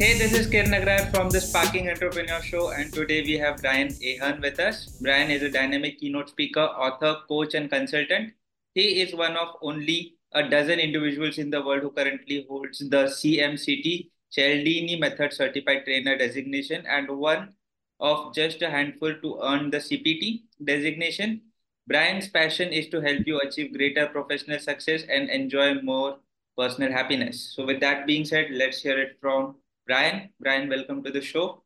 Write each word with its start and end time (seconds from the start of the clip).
Hey, 0.00 0.16
this 0.16 0.32
is 0.32 0.46
Kiran 0.46 0.68
Nagrar 0.68 1.10
from 1.10 1.28
the 1.28 1.40
Sparking 1.40 1.90
Entrepreneur 1.90 2.40
Show, 2.40 2.70
and 2.70 2.92
today 2.94 3.22
we 3.22 3.36
have 3.38 3.56
Brian 3.60 3.88
Ahearn 3.88 4.40
with 4.40 4.60
us. 4.60 4.96
Brian 5.02 5.28
is 5.28 5.42
a 5.42 5.50
dynamic 5.50 5.98
keynote 5.98 6.28
speaker, 6.28 6.60
author, 6.60 7.16
coach, 7.26 7.54
and 7.54 7.68
consultant. 7.68 8.32
He 8.74 9.00
is 9.00 9.12
one 9.12 9.36
of 9.36 9.56
only 9.60 10.14
a 10.30 10.48
dozen 10.48 10.78
individuals 10.78 11.38
in 11.38 11.50
the 11.50 11.60
world 11.60 11.82
who 11.82 11.90
currently 11.90 12.46
holds 12.48 12.78
the 12.78 13.10
CMCT 13.10 14.10
Cialdini 14.30 15.00
Method 15.00 15.32
Certified 15.32 15.84
Trainer 15.84 16.16
designation 16.16 16.86
and 16.86 17.10
one 17.10 17.54
of 17.98 18.32
just 18.32 18.62
a 18.62 18.70
handful 18.70 19.12
to 19.20 19.40
earn 19.42 19.68
the 19.68 19.78
CPT 19.78 20.42
designation. 20.64 21.40
Brian's 21.88 22.28
passion 22.28 22.72
is 22.72 22.88
to 22.90 23.00
help 23.00 23.26
you 23.26 23.40
achieve 23.40 23.76
greater 23.76 24.06
professional 24.06 24.60
success 24.60 25.02
and 25.10 25.28
enjoy 25.28 25.82
more 25.82 26.18
personal 26.56 26.92
happiness. 26.92 27.52
So, 27.56 27.66
with 27.66 27.80
that 27.80 28.06
being 28.06 28.24
said, 28.24 28.52
let's 28.52 28.80
hear 28.80 28.96
it 28.96 29.18
from 29.20 29.56
Brian. 29.88 30.28
Brian, 30.38 30.68
welcome 30.68 31.02
to 31.02 31.10
the 31.10 31.22
show. 31.22 31.64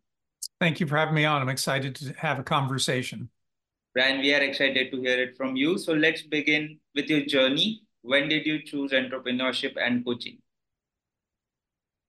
Thank 0.60 0.78
you 0.78 0.86
for 0.86 0.96
having 0.96 1.14
me 1.14 1.24
on. 1.24 1.42
I'm 1.42 1.48
excited 1.48 1.96
to 1.96 2.14
have 2.18 2.38
a 2.38 2.44
conversation. 2.44 3.28
Brian, 3.94 4.20
we 4.20 4.32
are 4.32 4.40
excited 4.40 4.92
to 4.92 5.00
hear 5.00 5.20
it 5.20 5.36
from 5.36 5.56
you. 5.56 5.76
So, 5.76 5.92
let's 5.92 6.22
begin 6.22 6.78
with 6.94 7.10
your 7.10 7.26
journey. 7.26 7.82
When 8.02 8.28
did 8.28 8.46
you 8.46 8.62
choose 8.62 8.92
entrepreneurship 8.92 9.72
and 9.76 10.04
coaching? 10.04 10.38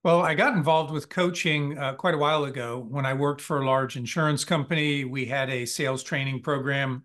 Well, 0.04 0.22
I 0.22 0.34
got 0.34 0.56
involved 0.56 0.92
with 0.92 1.08
coaching 1.08 1.76
uh, 1.78 1.94
quite 1.94 2.14
a 2.14 2.18
while 2.18 2.44
ago 2.44 2.86
when 2.88 3.04
I 3.04 3.14
worked 3.14 3.40
for 3.40 3.60
a 3.60 3.66
large 3.66 3.96
insurance 3.96 4.44
company. 4.44 5.04
We 5.04 5.26
had 5.26 5.50
a 5.50 5.64
sales 5.64 6.04
training 6.04 6.42
program. 6.42 7.04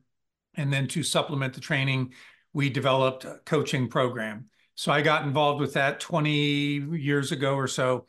And 0.55 0.71
then 0.71 0.87
to 0.89 1.01
supplement 1.01 1.53
the 1.53 1.61
training, 1.61 2.13
we 2.53 2.69
developed 2.69 3.25
a 3.25 3.39
coaching 3.45 3.87
program. 3.87 4.49
So 4.75 4.91
I 4.91 5.01
got 5.01 5.23
involved 5.23 5.61
with 5.61 5.73
that 5.73 5.99
20 5.99 6.31
years 6.31 7.31
ago 7.31 7.55
or 7.55 7.67
so. 7.67 8.05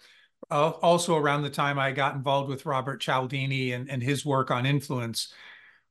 Uh, 0.50 0.70
also, 0.82 1.16
around 1.16 1.42
the 1.42 1.50
time 1.50 1.78
I 1.78 1.92
got 1.92 2.14
involved 2.14 2.48
with 2.48 2.66
Robert 2.66 3.00
Cialdini 3.00 3.72
and, 3.72 3.88
and 3.88 4.02
his 4.02 4.26
work 4.26 4.50
on 4.50 4.66
influence, 4.66 5.32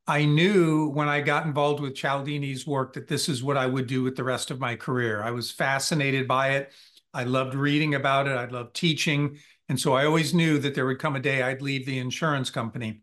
I 0.06 0.26
knew 0.26 0.90
when 0.90 1.08
I 1.08 1.22
got 1.22 1.46
involved 1.46 1.80
with 1.80 1.96
Cialdini's 1.96 2.66
work 2.66 2.94
that 2.94 3.08
this 3.08 3.30
is 3.30 3.44
what 3.44 3.58
I 3.58 3.68
would 3.68 3.88
do 3.88 4.04
with 4.04 4.16
the 4.16 4.24
rest 4.24 4.52
of 4.52 4.60
my 4.60 4.76
career. 4.76 5.22
I 5.22 5.32
was 5.32 5.52
fascinated 5.52 6.28
by 6.28 6.52
it. 6.54 6.74
I 7.14 7.24
loved 7.24 7.54
reading 7.54 7.96
about 7.96 8.28
it. 8.28 8.32
I 8.32 8.46
loved 8.46 8.76
teaching. 8.76 9.38
And 9.70 9.80
so 9.80 9.94
I 9.94 10.06
always 10.06 10.34
knew 10.34 10.58
that 10.60 10.74
there 10.76 10.88
would 10.88 11.00
come 11.00 11.16
a 11.16 11.20
day 11.20 11.44
I'd 11.44 11.62
leave 11.62 11.86
the 11.86 12.00
insurance 12.00 12.50
company. 12.50 13.02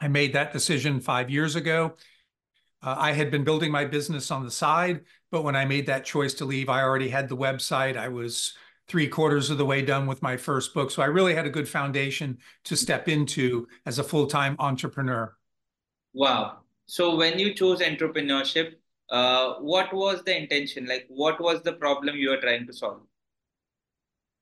I 0.00 0.08
made 0.08 0.34
that 0.34 0.52
decision 0.52 1.00
five 1.00 1.30
years 1.30 1.56
ago. 1.56 1.94
Uh, 2.82 2.96
I 2.98 3.12
had 3.12 3.30
been 3.30 3.44
building 3.44 3.72
my 3.72 3.84
business 3.84 4.30
on 4.30 4.44
the 4.44 4.50
side, 4.50 5.02
but 5.30 5.44
when 5.44 5.56
I 5.56 5.64
made 5.64 5.86
that 5.86 6.04
choice 6.04 6.34
to 6.34 6.44
leave, 6.44 6.68
I 6.68 6.82
already 6.82 7.08
had 7.08 7.28
the 7.28 7.36
website. 7.36 7.96
I 7.96 8.08
was 8.08 8.54
three 8.92 9.08
quarters 9.08 9.48
of 9.48 9.56
the 9.56 9.64
way 9.64 9.80
done 9.80 10.06
with 10.06 10.20
my 10.20 10.36
first 10.36 10.74
book. 10.74 10.90
So 10.90 11.00
I 11.00 11.06
really 11.06 11.34
had 11.34 11.46
a 11.46 11.50
good 11.50 11.66
foundation 11.66 12.36
to 12.64 12.76
step 12.76 13.08
into 13.08 13.66
as 13.86 13.98
a 13.98 14.04
full 14.04 14.26
time 14.26 14.54
entrepreneur. 14.58 15.34
Wow. 16.12 16.58
So 16.84 17.16
when 17.16 17.38
you 17.38 17.54
chose 17.54 17.80
entrepreneurship, 17.80 18.74
uh, 19.08 19.54
what 19.60 19.94
was 19.94 20.22
the 20.24 20.36
intention? 20.36 20.84
Like, 20.84 21.06
what 21.08 21.40
was 21.40 21.62
the 21.62 21.72
problem 21.72 22.16
you 22.16 22.28
were 22.28 22.36
trying 22.36 22.66
to 22.66 22.72
solve? 22.74 23.00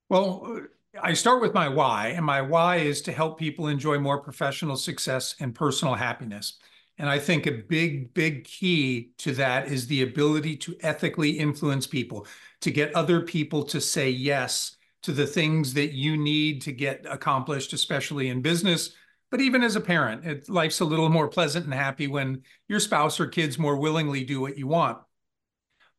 Well, 0.08 0.62
I 1.00 1.12
start 1.12 1.40
with 1.40 1.54
my 1.54 1.68
why, 1.68 2.08
and 2.08 2.26
my 2.26 2.42
why 2.42 2.78
is 2.78 3.02
to 3.02 3.12
help 3.12 3.38
people 3.38 3.68
enjoy 3.68 4.00
more 4.00 4.18
professional 4.18 4.74
success 4.74 5.36
and 5.38 5.54
personal 5.54 5.94
happiness. 5.94 6.58
And 7.00 7.08
I 7.08 7.18
think 7.18 7.46
a 7.46 7.52
big, 7.52 8.12
big 8.12 8.44
key 8.44 9.12
to 9.18 9.32
that 9.32 9.68
is 9.68 9.86
the 9.86 10.02
ability 10.02 10.54
to 10.58 10.76
ethically 10.82 11.30
influence 11.30 11.86
people, 11.86 12.26
to 12.60 12.70
get 12.70 12.94
other 12.94 13.22
people 13.22 13.62
to 13.64 13.80
say 13.80 14.10
yes 14.10 14.76
to 15.04 15.12
the 15.12 15.26
things 15.26 15.72
that 15.72 15.94
you 15.94 16.18
need 16.18 16.60
to 16.60 16.72
get 16.72 17.06
accomplished, 17.08 17.72
especially 17.72 18.28
in 18.28 18.42
business. 18.42 18.94
But 19.30 19.40
even 19.40 19.62
as 19.62 19.76
a 19.76 19.80
parent, 19.80 20.26
it, 20.26 20.50
life's 20.50 20.80
a 20.80 20.84
little 20.84 21.08
more 21.08 21.28
pleasant 21.28 21.64
and 21.64 21.72
happy 21.72 22.06
when 22.06 22.42
your 22.68 22.80
spouse 22.80 23.18
or 23.18 23.28
kids 23.28 23.58
more 23.58 23.76
willingly 23.76 24.22
do 24.22 24.38
what 24.38 24.58
you 24.58 24.66
want. 24.66 24.98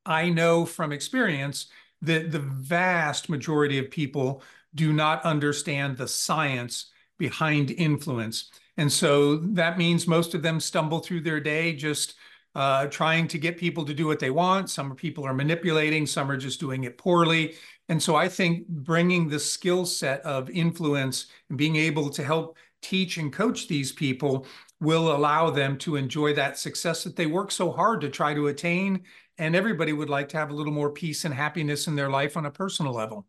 I 0.05 0.29
know 0.29 0.67
from 0.67 0.91
experience 0.91 1.65
that 2.03 2.31
the 2.31 2.37
vast 2.37 3.27
majority 3.27 3.79
of 3.79 3.89
people 3.89 4.43
do 4.75 4.93
not 4.93 5.25
understand 5.25 5.97
the 5.97 6.07
science 6.07 6.91
behind 7.21 7.69
influence. 7.69 8.49
And 8.77 8.91
so 8.91 9.35
that 9.53 9.77
means 9.77 10.07
most 10.07 10.33
of 10.33 10.41
them 10.41 10.59
stumble 10.59 10.97
through 10.97 11.21
their 11.21 11.39
day 11.39 11.71
just 11.71 12.15
uh, 12.55 12.87
trying 12.87 13.27
to 13.27 13.37
get 13.37 13.59
people 13.59 13.85
to 13.85 13.93
do 13.93 14.07
what 14.07 14.17
they 14.17 14.31
want. 14.31 14.71
Some 14.71 14.95
people 14.95 15.23
are 15.23 15.33
manipulating, 15.35 16.07
some 16.07 16.31
are 16.31 16.35
just 16.35 16.59
doing 16.59 16.83
it 16.83 16.97
poorly. 16.97 17.53
And 17.89 18.01
so 18.01 18.15
I 18.15 18.27
think 18.27 18.67
bringing 18.67 19.29
the 19.29 19.39
skill 19.39 19.85
set 19.85 20.21
of 20.21 20.49
influence 20.49 21.27
and 21.49 21.59
being 21.59 21.75
able 21.75 22.09
to 22.09 22.23
help 22.23 22.57
teach 22.81 23.17
and 23.17 23.31
coach 23.31 23.67
these 23.67 23.91
people 23.91 24.47
will 24.79 25.15
allow 25.15 25.51
them 25.51 25.77
to 25.77 25.97
enjoy 25.97 26.33
that 26.33 26.57
success 26.57 27.03
that 27.03 27.15
they 27.15 27.27
work 27.27 27.51
so 27.51 27.71
hard 27.71 28.01
to 28.01 28.09
try 28.09 28.33
to 28.33 28.47
attain 28.47 29.03
and 29.37 29.55
everybody 29.55 29.93
would 29.93 30.09
like 30.09 30.29
to 30.29 30.37
have 30.37 30.49
a 30.49 30.55
little 30.55 30.73
more 30.73 30.89
peace 30.89 31.23
and 31.23 31.35
happiness 31.35 31.85
in 31.85 31.95
their 31.95 32.09
life 32.09 32.35
on 32.35 32.47
a 32.47 32.51
personal 32.51 32.93
level. 32.93 33.27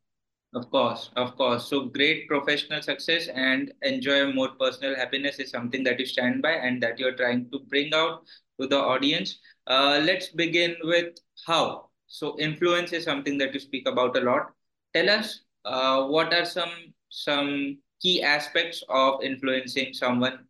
Of 0.55 0.71
course, 0.71 1.11
of 1.17 1.35
course. 1.37 1.67
So 1.69 1.87
great 1.87 2.29
professional 2.29 2.83
success 2.83 3.29
and 3.29 3.73
enjoy 3.81 4.33
more 4.33 4.51
personal 4.61 4.95
happiness 4.95 5.39
is 5.39 5.51
something 5.51 5.83
that 5.85 5.99
you 5.99 6.05
stand 6.05 6.43
by 6.43 6.53
and 6.53 6.83
that 6.83 6.99
you're 6.99 7.17
trying 7.17 7.51
to 7.51 7.61
bring 7.61 7.95
out 7.95 8.25
to 8.61 8.67
the 8.67 8.79
audience. 8.79 9.39
Uh, 9.67 10.03
let's 10.05 10.29
begin 10.29 10.77
with 10.83 11.17
how. 11.47 11.89
So 12.07 12.39
influence 12.39 12.93
is 12.93 13.05
something 13.05 13.39
that 13.39 13.55
you 13.55 13.61
speak 13.61 13.89
about 13.89 14.17
a 14.17 14.21
lot. 14.21 14.53
Tell 14.93 15.09
us 15.09 15.41
uh, 15.65 16.05
what 16.07 16.35
are 16.35 16.45
some 16.45 16.93
some 17.09 17.79
key 18.03 18.23
aspects 18.23 18.85
of 18.91 19.23
influencing 19.23 19.95
someone 19.95 20.45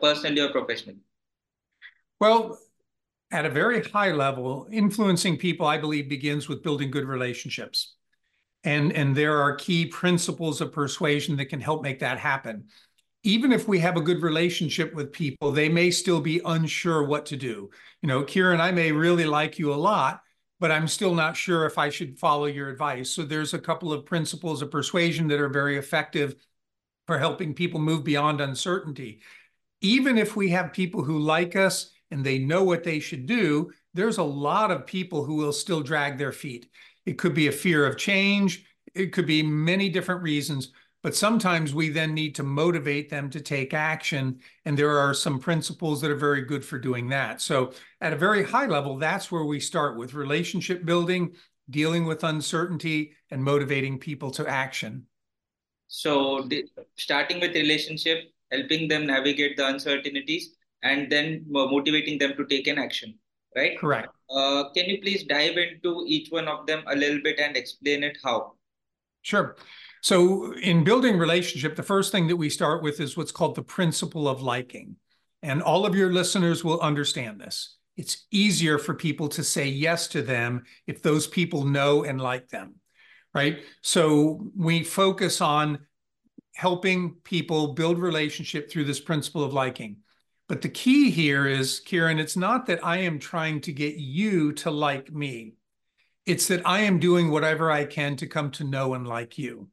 personally 0.00 0.40
or 0.40 0.48
professionally. 0.50 1.00
Well, 2.20 2.58
at 3.30 3.44
a 3.44 3.50
very 3.50 3.82
high 3.82 4.12
level, 4.12 4.66
influencing 4.70 5.36
people, 5.36 5.66
I 5.66 5.76
believe, 5.76 6.08
begins 6.08 6.48
with 6.48 6.62
building 6.62 6.90
good 6.90 7.04
relationships. 7.04 7.96
And, 8.64 8.92
and 8.92 9.16
there 9.16 9.40
are 9.42 9.56
key 9.56 9.86
principles 9.86 10.60
of 10.60 10.72
persuasion 10.72 11.36
that 11.36 11.46
can 11.46 11.60
help 11.60 11.82
make 11.82 11.98
that 12.00 12.18
happen. 12.18 12.68
Even 13.24 13.52
if 13.52 13.68
we 13.68 13.78
have 13.80 13.96
a 13.96 14.00
good 14.00 14.22
relationship 14.22 14.94
with 14.94 15.12
people, 15.12 15.52
they 15.52 15.68
may 15.68 15.90
still 15.90 16.20
be 16.20 16.40
unsure 16.44 17.04
what 17.04 17.26
to 17.26 17.36
do. 17.36 17.70
You 18.02 18.08
know, 18.08 18.22
Kiran 18.22 18.60
I 18.60 18.72
may 18.72 18.92
really 18.92 19.26
like 19.26 19.58
you 19.58 19.72
a 19.72 19.74
lot, 19.74 20.22
but 20.58 20.70
I'm 20.70 20.88
still 20.88 21.14
not 21.14 21.36
sure 21.36 21.66
if 21.66 21.78
I 21.78 21.88
should 21.88 22.18
follow 22.18 22.46
your 22.46 22.68
advice. 22.68 23.10
So 23.10 23.22
there's 23.22 23.54
a 23.54 23.58
couple 23.58 23.92
of 23.92 24.06
principles 24.06 24.62
of 24.62 24.70
persuasion 24.70 25.28
that 25.28 25.40
are 25.40 25.48
very 25.48 25.76
effective 25.76 26.36
for 27.06 27.18
helping 27.18 27.54
people 27.54 27.80
move 27.80 28.04
beyond 28.04 28.40
uncertainty. 28.40 29.22
Even 29.80 30.18
if 30.18 30.36
we 30.36 30.50
have 30.50 30.72
people 30.72 31.02
who 31.02 31.18
like 31.18 31.56
us 31.56 31.90
and 32.12 32.24
they 32.24 32.38
know 32.38 32.62
what 32.62 32.84
they 32.84 33.00
should 33.00 33.26
do, 33.26 33.72
there's 33.94 34.18
a 34.18 34.22
lot 34.22 34.70
of 34.70 34.86
people 34.86 35.24
who 35.24 35.34
will 35.34 35.52
still 35.52 35.80
drag 35.80 36.16
their 36.16 36.32
feet. 36.32 36.68
It 37.06 37.18
could 37.18 37.34
be 37.34 37.48
a 37.48 37.52
fear 37.52 37.86
of 37.86 37.96
change, 37.96 38.64
it 38.94 39.12
could 39.12 39.26
be 39.26 39.42
many 39.42 39.88
different 39.88 40.22
reasons, 40.22 40.72
but 41.02 41.16
sometimes 41.16 41.74
we 41.74 41.88
then 41.88 42.14
need 42.14 42.34
to 42.36 42.42
motivate 42.42 43.10
them 43.10 43.28
to 43.30 43.40
take 43.40 43.74
action. 43.74 44.38
And 44.64 44.78
there 44.78 44.98
are 44.98 45.14
some 45.14 45.40
principles 45.40 46.00
that 46.00 46.10
are 46.10 46.16
very 46.16 46.42
good 46.42 46.64
for 46.64 46.78
doing 46.78 47.08
that. 47.08 47.40
So, 47.40 47.72
at 48.00 48.12
a 48.12 48.16
very 48.16 48.44
high 48.44 48.66
level, 48.66 48.98
that's 48.98 49.32
where 49.32 49.44
we 49.44 49.58
start 49.58 49.96
with 49.96 50.14
relationship 50.14 50.84
building, 50.84 51.34
dealing 51.68 52.04
with 52.04 52.22
uncertainty, 52.22 53.14
and 53.30 53.42
motivating 53.42 53.98
people 53.98 54.30
to 54.32 54.46
action. 54.46 55.06
So, 55.88 56.48
starting 56.96 57.40
with 57.40 57.54
relationship, 57.54 58.30
helping 58.52 58.86
them 58.86 59.06
navigate 59.06 59.56
the 59.56 59.66
uncertainties 59.66 60.54
and 60.82 61.10
then 61.10 61.44
motivating 61.48 62.18
them 62.18 62.34
to 62.36 62.44
take 62.46 62.66
an 62.66 62.78
action, 62.78 63.18
right? 63.56 63.78
Correct. 63.78 64.08
Uh, 64.30 64.70
can 64.74 64.86
you 64.86 65.00
please 65.00 65.24
dive 65.24 65.56
into 65.56 66.04
each 66.06 66.30
one 66.30 66.48
of 66.48 66.66
them 66.66 66.82
a 66.86 66.96
little 66.96 67.20
bit 67.22 67.38
and 67.38 67.56
explain 67.56 68.02
it 68.02 68.18
how? 68.22 68.54
Sure. 69.22 69.56
So, 70.02 70.52
in 70.54 70.82
building 70.82 71.16
relationship, 71.16 71.76
the 71.76 71.82
first 71.82 72.10
thing 72.10 72.26
that 72.26 72.36
we 72.36 72.50
start 72.50 72.82
with 72.82 72.98
is 73.00 73.16
what's 73.16 73.30
called 73.30 73.54
the 73.54 73.62
principle 73.62 74.28
of 74.28 74.42
liking. 74.42 74.96
And 75.42 75.62
all 75.62 75.86
of 75.86 75.94
your 75.94 76.12
listeners 76.12 76.64
will 76.64 76.80
understand 76.80 77.40
this. 77.40 77.76
It's 77.96 78.26
easier 78.30 78.78
for 78.78 78.94
people 78.94 79.28
to 79.28 79.44
say 79.44 79.68
yes 79.68 80.08
to 80.08 80.22
them 80.22 80.64
if 80.86 81.02
those 81.02 81.26
people 81.26 81.64
know 81.64 82.04
and 82.04 82.20
like 82.20 82.48
them, 82.48 82.76
right? 83.32 83.60
So, 83.82 84.50
we 84.56 84.82
focus 84.82 85.40
on 85.40 85.86
helping 86.54 87.14
people 87.22 87.74
build 87.74 87.98
relationship 87.98 88.70
through 88.70 88.84
this 88.84 89.00
principle 89.00 89.44
of 89.44 89.52
liking. 89.52 89.98
But 90.52 90.60
the 90.60 90.68
key 90.68 91.10
here 91.10 91.46
is, 91.46 91.80
Kiran, 91.82 92.20
it's 92.20 92.36
not 92.36 92.66
that 92.66 92.84
I 92.84 92.98
am 92.98 93.18
trying 93.18 93.62
to 93.62 93.72
get 93.72 93.94
you 93.94 94.52
to 94.52 94.70
like 94.70 95.10
me. 95.10 95.54
It's 96.26 96.46
that 96.48 96.60
I 96.66 96.80
am 96.80 96.98
doing 96.98 97.30
whatever 97.30 97.70
I 97.70 97.86
can 97.86 98.16
to 98.16 98.26
come 98.26 98.50
to 98.50 98.64
know 98.64 98.92
and 98.92 99.08
like 99.08 99.38
you. 99.38 99.68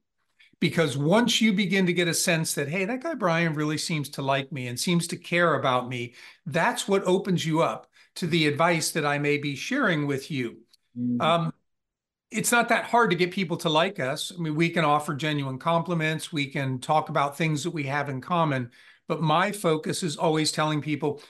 Because 0.62 0.96
once 0.98 1.42
you 1.42 1.52
begin 1.52 1.86
to 1.88 1.92
get 1.92 2.08
a 2.08 2.14
sense 2.14 2.54
that, 2.54 2.70
hey, 2.70 2.86
that 2.86 3.04
guy 3.04 3.14
Brian 3.16 3.56
really 3.56 3.78
seems 3.78 4.08
to 4.12 4.22
like 4.22 4.54
me 4.54 4.68
and 4.68 4.80
seems 4.80 5.06
to 5.08 5.18
care 5.18 5.56
about 5.56 5.90
me, 5.90 6.14
that's 6.46 6.88
what 6.88 7.04
opens 7.04 7.46
you 7.46 7.62
up 7.62 7.88
to 8.16 8.26
the 8.26 8.48
advice 8.48 8.92
that 8.92 9.06
I 9.06 9.18
may 9.18 9.38
be 9.38 9.58
sharing 9.58 10.08
with 10.08 10.32
you. 10.32 10.60
Mm-hmm. 10.98 11.20
Um, 11.20 11.54
it's 12.32 12.54
not 12.54 12.70
that 12.70 12.86
hard 12.86 13.10
to 13.10 13.18
get 13.18 13.32
people 13.32 13.58
to 13.58 13.70
like 13.70 14.00
us. 14.00 14.32
I 14.34 14.42
mean, 14.42 14.56
we 14.56 14.70
can 14.70 14.86
offer 14.86 15.14
genuine 15.14 15.60
compliments, 15.60 16.32
we 16.32 16.48
can 16.48 16.80
talk 16.80 17.10
about 17.10 17.38
things 17.38 17.66
that 17.66 17.72
we 17.72 17.84
have 17.84 18.08
in 18.08 18.22
common. 18.22 18.72
But 19.10 19.22
my 19.22 19.52
focus 19.52 20.04
is 20.04 20.16
always 20.16 20.54
telling 20.54 20.82
people 20.82 21.22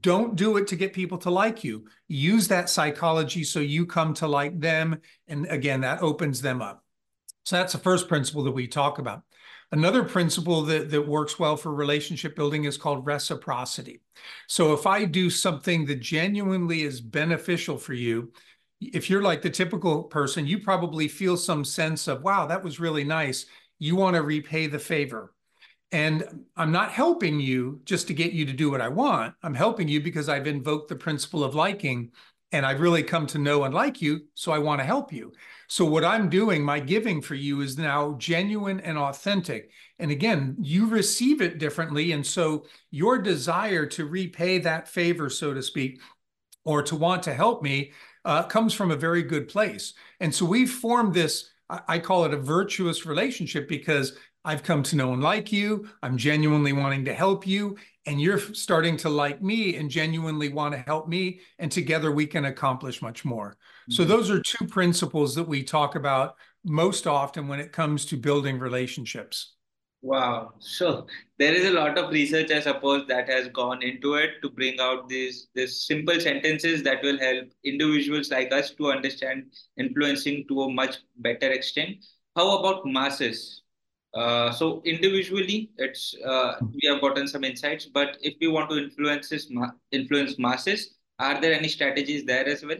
don't 0.00 0.36
do 0.36 0.58
it 0.58 0.68
to 0.68 0.76
get 0.76 0.92
people 0.92 1.18
to 1.18 1.30
like 1.30 1.64
you. 1.64 1.86
Use 2.06 2.46
that 2.48 2.70
psychology 2.70 3.42
so 3.42 3.58
you 3.58 3.84
come 3.84 4.14
to 4.14 4.28
like 4.28 4.60
them. 4.60 5.00
And 5.26 5.46
again, 5.46 5.80
that 5.80 6.02
opens 6.02 6.40
them 6.40 6.62
up. 6.62 6.84
So 7.44 7.56
that's 7.56 7.72
the 7.72 7.80
first 7.80 8.06
principle 8.06 8.44
that 8.44 8.52
we 8.52 8.68
talk 8.68 9.00
about. 9.00 9.22
Another 9.72 10.04
principle 10.04 10.62
that, 10.62 10.90
that 10.90 11.08
works 11.08 11.38
well 11.38 11.56
for 11.56 11.74
relationship 11.74 12.36
building 12.36 12.64
is 12.64 12.76
called 12.76 13.06
reciprocity. 13.06 14.02
So 14.46 14.74
if 14.74 14.86
I 14.86 15.06
do 15.06 15.30
something 15.30 15.86
that 15.86 16.00
genuinely 16.00 16.82
is 16.82 17.00
beneficial 17.00 17.78
for 17.78 17.94
you, 17.94 18.30
if 18.80 19.08
you're 19.08 19.22
like 19.22 19.40
the 19.40 19.50
typical 19.50 20.04
person, 20.04 20.46
you 20.46 20.58
probably 20.58 21.08
feel 21.08 21.36
some 21.36 21.64
sense 21.64 22.06
of, 22.06 22.22
wow, 22.22 22.46
that 22.46 22.62
was 22.62 22.78
really 22.78 23.04
nice. 23.04 23.46
You 23.78 23.96
want 23.96 24.14
to 24.16 24.22
repay 24.22 24.66
the 24.66 24.78
favor. 24.78 25.32
And 25.92 26.46
I'm 26.56 26.72
not 26.72 26.90
helping 26.90 27.38
you 27.38 27.80
just 27.84 28.06
to 28.08 28.14
get 28.14 28.32
you 28.32 28.46
to 28.46 28.52
do 28.52 28.70
what 28.70 28.80
I 28.80 28.88
want. 28.88 29.34
I'm 29.42 29.54
helping 29.54 29.88
you 29.88 30.00
because 30.00 30.28
I've 30.28 30.46
invoked 30.46 30.88
the 30.88 30.96
principle 30.96 31.44
of 31.44 31.54
liking 31.54 32.10
and 32.50 32.66
I've 32.66 32.80
really 32.80 33.02
come 33.02 33.26
to 33.28 33.38
know 33.38 33.64
and 33.64 33.74
like 33.74 34.02
you. 34.02 34.22
So 34.34 34.52
I 34.52 34.58
want 34.58 34.80
to 34.80 34.86
help 34.86 35.12
you. 35.12 35.32
So 35.68 35.84
what 35.84 36.04
I'm 36.04 36.28
doing, 36.28 36.62
my 36.62 36.80
giving 36.80 37.22
for 37.22 37.34
you 37.34 37.60
is 37.62 37.78
now 37.78 38.14
genuine 38.18 38.80
and 38.80 38.98
authentic. 38.98 39.70
And 39.98 40.10
again, 40.10 40.56
you 40.60 40.86
receive 40.86 41.40
it 41.40 41.58
differently. 41.58 42.12
And 42.12 42.26
so 42.26 42.66
your 42.90 43.18
desire 43.18 43.86
to 43.86 44.06
repay 44.06 44.58
that 44.58 44.88
favor, 44.88 45.30
so 45.30 45.54
to 45.54 45.62
speak, 45.62 46.00
or 46.64 46.82
to 46.82 46.96
want 46.96 47.22
to 47.24 47.34
help 47.34 47.62
me 47.62 47.92
uh, 48.24 48.42
comes 48.44 48.74
from 48.74 48.90
a 48.90 48.96
very 48.96 49.22
good 49.22 49.48
place. 49.48 49.94
And 50.20 50.34
so 50.34 50.44
we've 50.44 50.70
formed 50.70 51.14
this, 51.14 51.50
I 51.68 51.98
call 51.98 52.24
it 52.26 52.34
a 52.34 52.38
virtuous 52.38 53.06
relationship 53.06 53.66
because 53.68 54.12
I've 54.44 54.62
come 54.62 54.82
to 54.84 54.96
know 54.96 55.12
and 55.12 55.22
like 55.22 55.52
you. 55.52 55.88
I'm 56.02 56.16
genuinely 56.16 56.72
wanting 56.72 57.04
to 57.04 57.14
help 57.14 57.46
you. 57.46 57.76
And 58.06 58.20
you're 58.20 58.38
starting 58.38 58.96
to 58.98 59.08
like 59.08 59.40
me 59.40 59.76
and 59.76 59.88
genuinely 59.88 60.48
want 60.48 60.74
to 60.74 60.80
help 60.80 61.08
me. 61.08 61.40
And 61.58 61.70
together 61.70 62.10
we 62.10 62.26
can 62.26 62.46
accomplish 62.46 63.00
much 63.00 63.24
more. 63.24 63.50
Mm-hmm. 63.50 63.92
So, 63.92 64.04
those 64.04 64.30
are 64.30 64.40
two 64.40 64.66
principles 64.66 65.34
that 65.36 65.46
we 65.46 65.62
talk 65.62 65.94
about 65.94 66.34
most 66.64 67.06
often 67.06 67.46
when 67.46 67.60
it 67.60 67.72
comes 67.72 68.04
to 68.06 68.16
building 68.16 68.58
relationships. 68.58 69.54
Wow. 70.04 70.54
So 70.58 71.06
there 71.38 71.54
is 71.54 71.64
a 71.64 71.70
lot 71.70 71.96
of 71.96 72.10
research, 72.10 72.50
I 72.50 72.58
suppose, 72.58 73.06
that 73.06 73.28
has 73.28 73.46
gone 73.48 73.82
into 73.84 74.14
it 74.14 74.42
to 74.42 74.50
bring 74.50 74.80
out 74.80 75.08
these 75.08 75.46
these 75.54 75.86
simple 75.86 76.18
sentences 76.18 76.82
that 76.82 77.04
will 77.04 77.20
help 77.20 77.48
individuals 77.62 78.28
like 78.32 78.52
us 78.52 78.72
to 78.72 78.90
understand 78.90 79.52
influencing 79.76 80.44
to 80.48 80.62
a 80.62 80.72
much 80.72 80.96
better 81.18 81.52
extent. 81.52 82.04
How 82.34 82.58
about 82.58 82.84
masses? 82.84 83.61
Uh, 84.14 84.52
so 84.52 84.82
individually, 84.84 85.70
it's 85.78 86.14
uh, 86.24 86.56
we 86.60 86.80
have 86.88 87.00
gotten 87.00 87.26
some 87.26 87.44
insights, 87.44 87.86
but 87.86 88.18
if 88.20 88.34
we 88.40 88.48
want 88.48 88.68
to 88.68 88.76
influence 88.76 89.28
this 89.28 89.48
ma- 89.50 89.70
influence 89.90 90.38
masses, 90.38 90.94
are 91.18 91.40
there 91.40 91.54
any 91.54 91.68
strategies 91.68 92.24
there 92.24 92.46
as 92.46 92.62
well? 92.62 92.76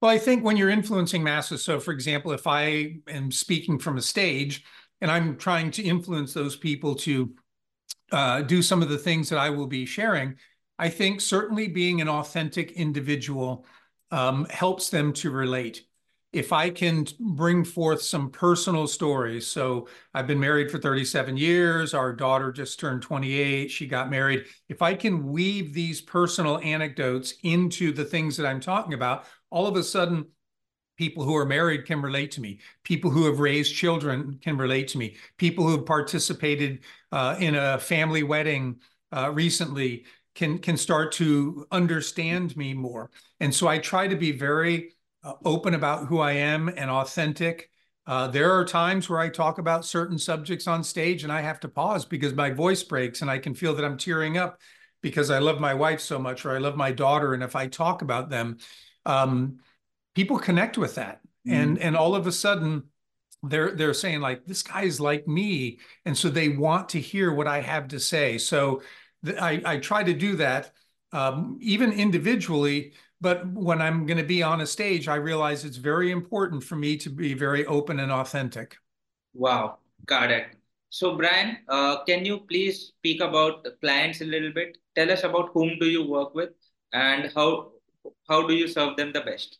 Well, 0.00 0.10
I 0.12 0.18
think 0.18 0.44
when 0.44 0.56
you're 0.56 0.70
influencing 0.70 1.24
masses, 1.24 1.64
so 1.64 1.80
for 1.80 1.90
example, 1.90 2.30
if 2.30 2.46
I 2.46 2.98
am 3.08 3.32
speaking 3.32 3.80
from 3.80 3.96
a 3.96 4.02
stage 4.02 4.64
and 5.00 5.10
I'm 5.10 5.36
trying 5.36 5.72
to 5.72 5.82
influence 5.82 6.32
those 6.32 6.54
people 6.54 6.94
to 6.96 7.34
uh, 8.12 8.42
do 8.42 8.62
some 8.62 8.82
of 8.82 8.88
the 8.88 8.98
things 8.98 9.28
that 9.30 9.38
I 9.38 9.50
will 9.50 9.66
be 9.66 9.84
sharing, 9.84 10.36
I 10.78 10.90
think 10.90 11.20
certainly 11.20 11.66
being 11.66 12.00
an 12.00 12.08
authentic 12.08 12.72
individual 12.72 13.66
um, 14.12 14.44
helps 14.48 14.90
them 14.90 15.12
to 15.14 15.30
relate. 15.32 15.87
If 16.32 16.52
I 16.52 16.68
can 16.68 17.06
bring 17.18 17.64
forth 17.64 18.02
some 18.02 18.30
personal 18.30 18.86
stories, 18.86 19.46
so 19.46 19.88
I've 20.12 20.26
been 20.26 20.38
married 20.38 20.70
for 20.70 20.78
37 20.78 21.38
years, 21.38 21.94
our 21.94 22.12
daughter 22.12 22.52
just 22.52 22.78
turned 22.78 23.00
28, 23.00 23.70
she 23.70 23.86
got 23.86 24.10
married. 24.10 24.44
If 24.68 24.82
I 24.82 24.94
can 24.94 25.28
weave 25.28 25.72
these 25.72 26.02
personal 26.02 26.58
anecdotes 26.58 27.34
into 27.44 27.92
the 27.92 28.04
things 28.04 28.36
that 28.36 28.46
I'm 28.46 28.60
talking 28.60 28.92
about, 28.92 29.24
all 29.50 29.66
of 29.66 29.76
a 29.76 29.82
sudden 29.82 30.26
People 30.98 31.22
who 31.22 31.36
are 31.36 31.46
married 31.46 31.86
can 31.86 32.02
relate 32.02 32.32
to 32.32 32.40
me. 32.40 32.58
People 32.82 33.08
who 33.08 33.26
have 33.26 33.38
raised 33.38 33.72
children 33.72 34.36
can 34.42 34.58
relate 34.58 34.88
to 34.88 34.98
me. 34.98 35.16
People 35.36 35.64
who 35.64 35.76
have 35.76 35.86
participated 35.86 36.80
uh, 37.12 37.36
in 37.38 37.54
a 37.54 37.78
family 37.78 38.24
wedding 38.24 38.80
uh, 39.12 39.30
recently 39.30 40.06
can 40.34 40.58
can 40.58 40.76
start 40.76 41.12
to 41.12 41.64
understand 41.70 42.56
me 42.56 42.74
more. 42.74 43.12
And 43.38 43.54
so 43.54 43.68
I 43.68 43.78
try 43.78 44.08
to 44.08 44.16
be 44.16 44.32
very 44.32 44.96
uh, 45.28 45.34
open 45.44 45.74
about 45.74 46.06
who 46.06 46.20
I 46.20 46.32
am 46.32 46.68
and 46.68 46.90
authentic. 46.90 47.70
Uh, 48.06 48.28
there 48.28 48.52
are 48.52 48.64
times 48.64 49.08
where 49.08 49.20
I 49.20 49.28
talk 49.28 49.58
about 49.58 49.84
certain 49.84 50.18
subjects 50.18 50.66
on 50.66 50.82
stage 50.82 51.24
and 51.24 51.32
I 51.32 51.42
have 51.42 51.60
to 51.60 51.68
pause 51.68 52.04
because 52.04 52.32
my 52.34 52.50
voice 52.50 52.82
breaks 52.82 53.20
and 53.22 53.30
I 53.30 53.38
can 53.38 53.54
feel 53.54 53.74
that 53.74 53.84
I'm 53.84 53.98
tearing 53.98 54.38
up 54.38 54.60
because 55.02 55.30
I 55.30 55.38
love 55.38 55.60
my 55.60 55.74
wife 55.74 56.00
so 56.00 56.18
much 56.18 56.44
or 56.44 56.52
I 56.52 56.58
love 56.58 56.76
my 56.76 56.90
daughter. 56.90 57.34
And 57.34 57.42
if 57.42 57.54
I 57.54 57.66
talk 57.66 58.02
about 58.02 58.30
them, 58.30 58.58
um, 59.04 59.58
people 60.14 60.38
connect 60.38 60.76
with 60.76 60.96
that 60.96 61.20
mm. 61.46 61.52
and 61.52 61.78
and 61.78 61.96
all 61.96 62.16
of 62.16 62.26
a 62.26 62.32
sudden 62.32 62.82
they're 63.44 63.70
they're 63.70 63.94
saying 63.94 64.20
like 64.20 64.44
this 64.46 64.62
guy 64.62 64.82
is 64.82 65.00
like 65.00 65.28
me 65.28 65.78
and 66.04 66.18
so 66.18 66.28
they 66.28 66.48
want 66.48 66.88
to 66.88 67.00
hear 67.00 67.32
what 67.32 67.46
i 67.46 67.60
have 67.60 67.86
to 67.86 68.00
say 68.00 68.36
so 68.36 68.82
th- 69.24 69.38
i 69.38 69.62
i 69.64 69.76
try 69.76 70.02
to 70.02 70.12
do 70.12 70.34
that 70.34 70.72
um, 71.12 71.56
even 71.62 71.92
individually 71.92 72.92
but 73.20 73.46
when 73.52 73.80
i'm 73.80 74.06
going 74.06 74.18
to 74.18 74.24
be 74.24 74.42
on 74.42 74.60
a 74.60 74.66
stage 74.66 75.08
i 75.08 75.14
realize 75.14 75.64
it's 75.64 75.76
very 75.76 76.10
important 76.10 76.62
for 76.62 76.76
me 76.76 76.96
to 76.96 77.10
be 77.10 77.34
very 77.34 77.66
open 77.66 78.00
and 78.00 78.12
authentic. 78.12 78.76
Wow. 79.34 79.78
Got 80.06 80.30
it. 80.30 80.46
So 80.90 81.16
brian 81.16 81.58
uh, 81.68 82.04
can 82.04 82.24
you 82.24 82.38
please 82.40 82.92
speak 82.96 83.20
about 83.20 83.66
clients 83.80 84.20
a 84.20 84.24
little 84.24 84.52
bit? 84.52 84.78
Tell 84.94 85.10
us 85.10 85.24
about 85.24 85.50
whom 85.52 85.78
do 85.78 85.86
you 85.86 86.08
work 86.08 86.34
with 86.34 86.50
and 86.92 87.30
how 87.34 87.72
how 88.28 88.46
do 88.46 88.54
you 88.54 88.68
serve 88.68 88.96
them 88.96 89.12
the 89.12 89.20
best? 89.20 89.58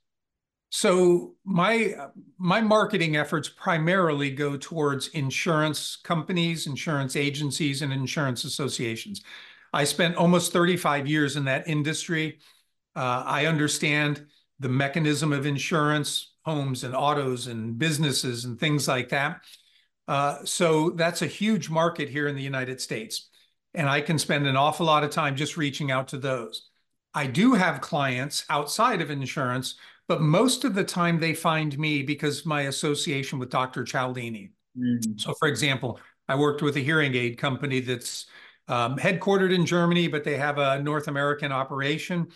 So 0.70 1.34
my 1.44 1.94
my 2.38 2.60
marketing 2.60 3.16
efforts 3.16 3.48
primarily 3.48 4.30
go 4.30 4.56
towards 4.56 5.08
insurance 5.08 5.96
companies, 5.96 6.66
insurance 6.66 7.16
agencies, 7.16 7.80
and 7.80 7.92
insurance 7.92 8.44
associations. 8.44 9.22
I 9.72 9.84
spent 9.84 10.16
almost 10.16 10.52
35 10.52 11.06
years 11.06 11.36
in 11.36 11.44
that 11.44 11.68
industry. 11.68 12.38
Uh, 12.98 13.22
I 13.24 13.46
understand 13.46 14.26
the 14.60 14.68
mechanism 14.68 15.32
of 15.32 15.46
insurance, 15.46 16.32
homes 16.44 16.84
and 16.84 16.94
autos 16.94 17.46
and 17.46 17.78
businesses 17.78 18.44
and 18.44 18.58
things 18.58 18.88
like 18.88 19.10
that. 19.10 19.40
Uh, 20.08 20.38
so 20.44 20.90
that's 20.90 21.22
a 21.22 21.26
huge 21.26 21.70
market 21.70 22.08
here 22.08 22.26
in 22.28 22.34
the 22.34 22.42
United 22.42 22.80
States. 22.80 23.28
And 23.74 23.88
I 23.88 24.00
can 24.00 24.18
spend 24.18 24.46
an 24.46 24.56
awful 24.56 24.86
lot 24.86 25.04
of 25.04 25.10
time 25.10 25.36
just 25.36 25.56
reaching 25.56 25.90
out 25.90 26.08
to 26.08 26.18
those. 26.18 26.70
I 27.14 27.26
do 27.26 27.54
have 27.54 27.80
clients 27.80 28.44
outside 28.50 29.00
of 29.00 29.10
insurance 29.10 29.76
but 30.08 30.22
most 30.22 30.64
of 30.64 30.74
the 30.74 30.84
time 30.84 31.20
they 31.20 31.34
find 31.34 31.78
me 31.78 32.02
because 32.02 32.40
of 32.40 32.46
my 32.46 32.62
association 32.62 33.38
with 33.38 33.50
Dr. 33.50 33.84
Cialdini. 33.84 34.50
Mm. 34.76 35.20
So, 35.20 35.34
for 35.34 35.46
example, 35.46 36.00
I 36.28 36.34
worked 36.34 36.62
with 36.62 36.76
a 36.76 36.80
hearing 36.80 37.14
aid 37.14 37.36
company 37.36 37.80
that's 37.80 38.26
um, 38.68 38.96
headquartered 38.96 39.54
in 39.54 39.66
Germany, 39.66 40.08
but 40.08 40.24
they 40.24 40.38
have 40.38 40.58
a 40.58 40.82
North 40.82 41.08
American 41.08 41.52
operation. 41.52 42.28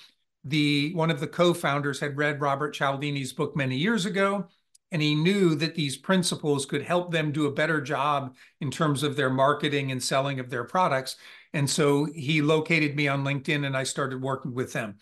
The 0.44 0.92
one 0.94 1.10
of 1.10 1.20
the 1.20 1.28
co-founders 1.28 2.00
had 2.00 2.16
read 2.16 2.40
Robert 2.40 2.74
Cialdini's 2.74 3.32
book 3.32 3.54
many 3.54 3.76
years 3.76 4.06
ago, 4.06 4.46
and 4.90 5.00
he 5.00 5.14
knew 5.14 5.54
that 5.54 5.74
these 5.74 5.96
principles 5.96 6.66
could 6.66 6.82
help 6.82 7.12
them 7.12 7.32
do 7.32 7.46
a 7.46 7.52
better 7.52 7.80
job 7.80 8.34
in 8.60 8.70
terms 8.70 9.02
of 9.02 9.16
their 9.16 9.30
marketing 9.30 9.92
and 9.92 10.02
selling 10.02 10.40
of 10.40 10.50
their 10.50 10.64
products. 10.64 11.16
And 11.54 11.68
so 11.68 12.06
he 12.14 12.42
located 12.42 12.96
me 12.96 13.08
on 13.08 13.24
LinkedIn, 13.24 13.66
and 13.66 13.76
I 13.76 13.84
started 13.84 14.20
working 14.20 14.52
with 14.52 14.72
them. 14.72 14.96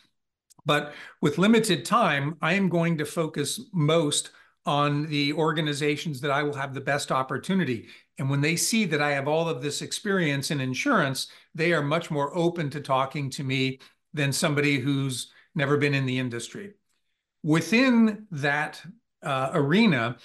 But 0.66 0.92
with 1.22 1.38
limited 1.38 1.84
time, 1.84 2.36
I 2.42 2.54
am 2.54 2.68
going 2.68 2.98
to 2.98 3.04
focus 3.04 3.60
most 3.72 4.30
on 4.66 5.06
the 5.06 5.32
organizations 5.32 6.20
that 6.20 6.30
I 6.30 6.42
will 6.42 6.54
have 6.54 6.74
the 6.74 6.80
best 6.80 7.10
opportunity. 7.10 7.88
And 8.18 8.28
when 8.28 8.42
they 8.42 8.56
see 8.56 8.84
that 8.84 9.00
I 9.00 9.12
have 9.12 9.26
all 9.26 9.48
of 9.48 9.62
this 9.62 9.80
experience 9.80 10.50
in 10.50 10.60
insurance, 10.60 11.28
they 11.54 11.72
are 11.72 11.82
much 11.82 12.10
more 12.10 12.36
open 12.36 12.68
to 12.70 12.80
talking 12.80 13.30
to 13.30 13.42
me 13.42 13.80
than 14.12 14.32
somebody 14.32 14.78
who's 14.78 15.32
never 15.54 15.76
been 15.76 15.94
in 15.94 16.06
the 16.06 16.18
industry. 16.18 16.72
Within 17.42 18.26
that 18.30 18.82
uh, 19.22 19.50
arena, 19.52 20.16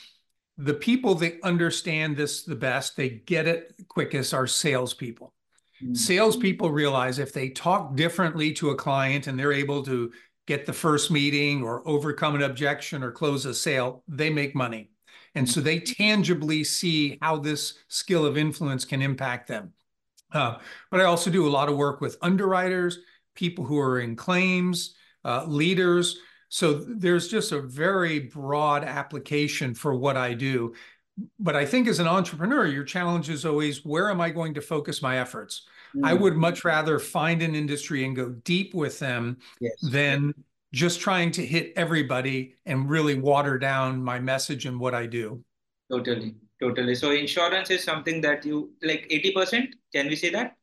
the 0.58 0.74
people 0.74 1.16
that 1.16 1.40
understand 1.44 2.16
this 2.16 2.44
the 2.44 2.56
best, 2.56 2.96
they 2.96 3.10
get 3.10 3.48
it 3.48 3.76
quickest, 3.88 4.34
are 4.34 4.48
salespeople. 4.48 5.34
Mm-hmm. 5.84 5.94
Salespeople 5.94 6.72
realize 6.72 7.20
if 7.20 7.34
they 7.34 7.50
talk 7.50 7.96
differently 7.96 8.54
to 8.54 8.70
a 8.70 8.76
client 8.76 9.28
and 9.28 9.38
they're 9.38 9.52
able 9.52 9.84
to 9.84 10.12
get 10.48 10.66
the 10.66 10.74
first 10.74 11.12
meeting 11.12 11.64
or 11.64 11.88
overcome 11.88 12.36
an 12.36 12.44
objection 12.44 13.04
or 13.04 13.12
close 13.12 13.46
a 13.46 13.54
sale, 13.54 14.04
they 14.08 14.30
make 14.30 14.56
money. 14.56 14.92
And 15.34 15.50
so 15.50 15.60
they 15.60 15.80
tangibly 15.80 16.64
see 16.64 17.18
how 17.22 17.38
this 17.38 17.74
skill 17.90 18.26
of 18.26 18.38
influence 18.38 18.86
can 18.86 19.02
impact 19.02 19.50
them. 19.50 19.74
Uh, 20.32 20.58
but 20.90 21.02
I 21.02 21.06
also 21.06 21.30
do 21.30 21.48
a 21.48 21.50
lot 21.50 21.68
of 21.68 21.76
work 21.76 22.00
with 22.00 22.18
underwriters, 22.22 23.00
people 23.36 23.66
who 23.66 23.80
are 23.80 24.00
in 24.00 24.16
claims, 24.16 24.96
uh, 25.24 25.46
leaders. 25.46 26.20
So 26.50 26.74
there's 26.74 27.28
just 27.28 27.52
a 27.52 27.62
very 27.62 28.20
broad 28.20 28.84
application 28.84 29.74
for 29.74 29.96
what 29.96 30.18
I 30.18 30.34
do. 30.34 30.74
But 31.40 31.56
I 31.56 31.66
think 31.66 31.88
as 31.88 32.00
an 32.00 32.08
entrepreneur, 32.08 32.66
your 32.66 32.84
challenge 32.84 33.30
is 33.30 33.46
always 33.46 33.86
where 33.86 34.10
am 34.10 34.20
I 34.20 34.30
going 34.30 34.54
to 34.56 34.62
focus 34.62 35.02
my 35.02 35.20
efforts? 35.20 35.68
Mm. 35.96 36.06
I 36.06 36.14
would 36.14 36.36
much 36.36 36.66
rather 36.66 37.00
find 37.00 37.42
an 37.42 37.56
industry 37.56 38.04
and 38.04 38.16
go 38.16 38.30
deep 38.30 38.74
with 38.74 39.00
them 39.00 39.38
yes. 39.60 39.74
than 39.82 40.34
just 40.74 41.00
trying 41.00 41.32
to 41.32 41.46
hit 41.46 41.72
everybody 41.78 42.56
and 42.66 42.90
really 42.90 43.16
water 43.16 43.58
down 43.58 44.04
my 44.04 44.20
message 44.20 44.66
and 44.66 44.78
what 44.78 44.94
I 44.94 45.06
do. 45.06 45.42
Totally. 45.90 46.36
Totally. 46.62 46.96
So 46.96 47.12
insurance 47.12 47.70
is 47.70 47.84
something 47.84 48.22
that 48.22 48.46
you 48.46 48.72
like 48.82 49.08
80%. 49.10 49.74
Can 49.94 50.08
we 50.08 50.16
say 50.16 50.30
that? 50.32 50.58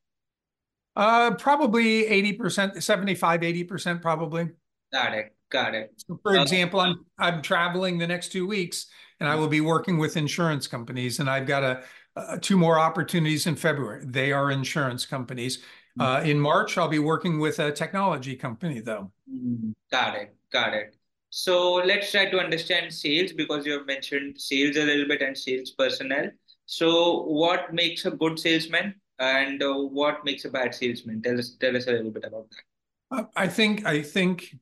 Uh, 0.95 1.33
probably 1.35 2.03
80%, 2.03 2.81
75, 2.81 3.41
80% 3.41 4.01
probably. 4.01 4.49
Got 4.91 5.13
it. 5.13 5.35
Got 5.49 5.75
it. 5.75 5.93
So 5.97 6.19
for 6.23 6.35
example, 6.35 6.79
I'm 6.79 7.05
I'm 7.19 7.41
traveling 7.43 7.99
the 7.99 8.07
next 8.07 8.31
two 8.31 8.47
weeks 8.47 8.87
and 9.19 9.29
I 9.29 9.35
will 9.35 9.47
be 9.47 9.61
working 9.61 9.99
with 9.99 10.17
insurance 10.17 10.65
companies 10.65 11.19
and 11.19 11.29
I've 11.29 11.45
got 11.45 11.63
a, 11.63 11.83
a 12.15 12.39
two 12.39 12.57
more 12.57 12.79
opportunities 12.79 13.45
in 13.45 13.55
February. 13.55 14.03
They 14.03 14.31
are 14.31 14.49
insurance 14.49 15.05
companies. 15.05 15.57
Mm-hmm. 15.57 16.01
Uh, 16.01 16.21
in 16.21 16.39
March, 16.39 16.75
I'll 16.77 16.87
be 16.87 16.97
working 16.97 17.39
with 17.39 17.59
a 17.59 17.71
technology 17.71 18.35
company 18.35 18.79
though. 18.79 19.11
Mm-hmm. 19.31 19.71
Got 19.91 20.15
it. 20.15 20.35
Got 20.51 20.73
it. 20.73 20.95
So 21.29 21.75
let's 21.75 22.11
try 22.11 22.29
to 22.29 22.39
understand 22.39 22.91
sales 22.91 23.31
because 23.31 23.65
you 23.65 23.73
have 23.73 23.85
mentioned 23.85 24.39
sales 24.39 24.75
a 24.75 24.83
little 24.83 25.07
bit 25.07 25.21
and 25.21 25.37
sales 25.37 25.71
personnel. 25.71 26.31
So 26.65 27.23
what 27.23 27.73
makes 27.73 28.05
a 28.05 28.11
good 28.11 28.39
salesman 28.39 28.95
and 29.23 29.61
uh, 29.61 29.73
what 29.73 30.23
makes 30.25 30.45
a 30.45 30.49
bad 30.49 30.73
salesman? 30.73 31.21
Tell 31.21 31.37
us 31.37 31.55
tell 31.59 31.75
us 31.75 31.87
a 31.87 31.91
little 31.91 32.11
bit 32.11 32.25
about 32.25 32.47
that. 32.49 33.17
Uh, 33.17 33.23
I 33.35 33.47
think 33.47 33.85
I 33.85 34.01
think 34.01 34.55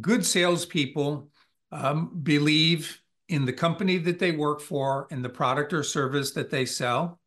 good 0.00 0.24
salespeople 0.24 1.28
um, 1.72 2.20
believe 2.22 3.00
in 3.28 3.44
the 3.44 3.52
company 3.52 3.98
that 3.98 4.18
they 4.18 4.32
work 4.32 4.60
for 4.60 5.08
and 5.10 5.24
the 5.24 5.28
product 5.28 5.72
or 5.72 5.82
service 5.82 6.30
that 6.32 6.50
they 6.50 6.64
sell. 6.64 7.18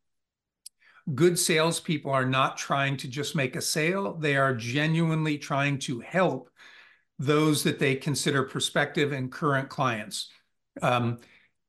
Good 1.14 1.38
salespeople 1.38 2.10
are 2.10 2.26
not 2.26 2.56
trying 2.56 2.96
to 2.98 3.08
just 3.08 3.34
make 3.34 3.56
a 3.56 3.62
sale; 3.62 4.14
they 4.14 4.36
are 4.36 4.54
genuinely 4.54 5.38
trying 5.38 5.78
to 5.80 6.00
help 6.00 6.50
those 7.18 7.62
that 7.64 7.78
they 7.78 7.94
consider 7.96 8.42
prospective 8.42 9.12
and 9.12 9.30
current 9.30 9.68
clients. 9.68 10.30
Um, 10.80 11.18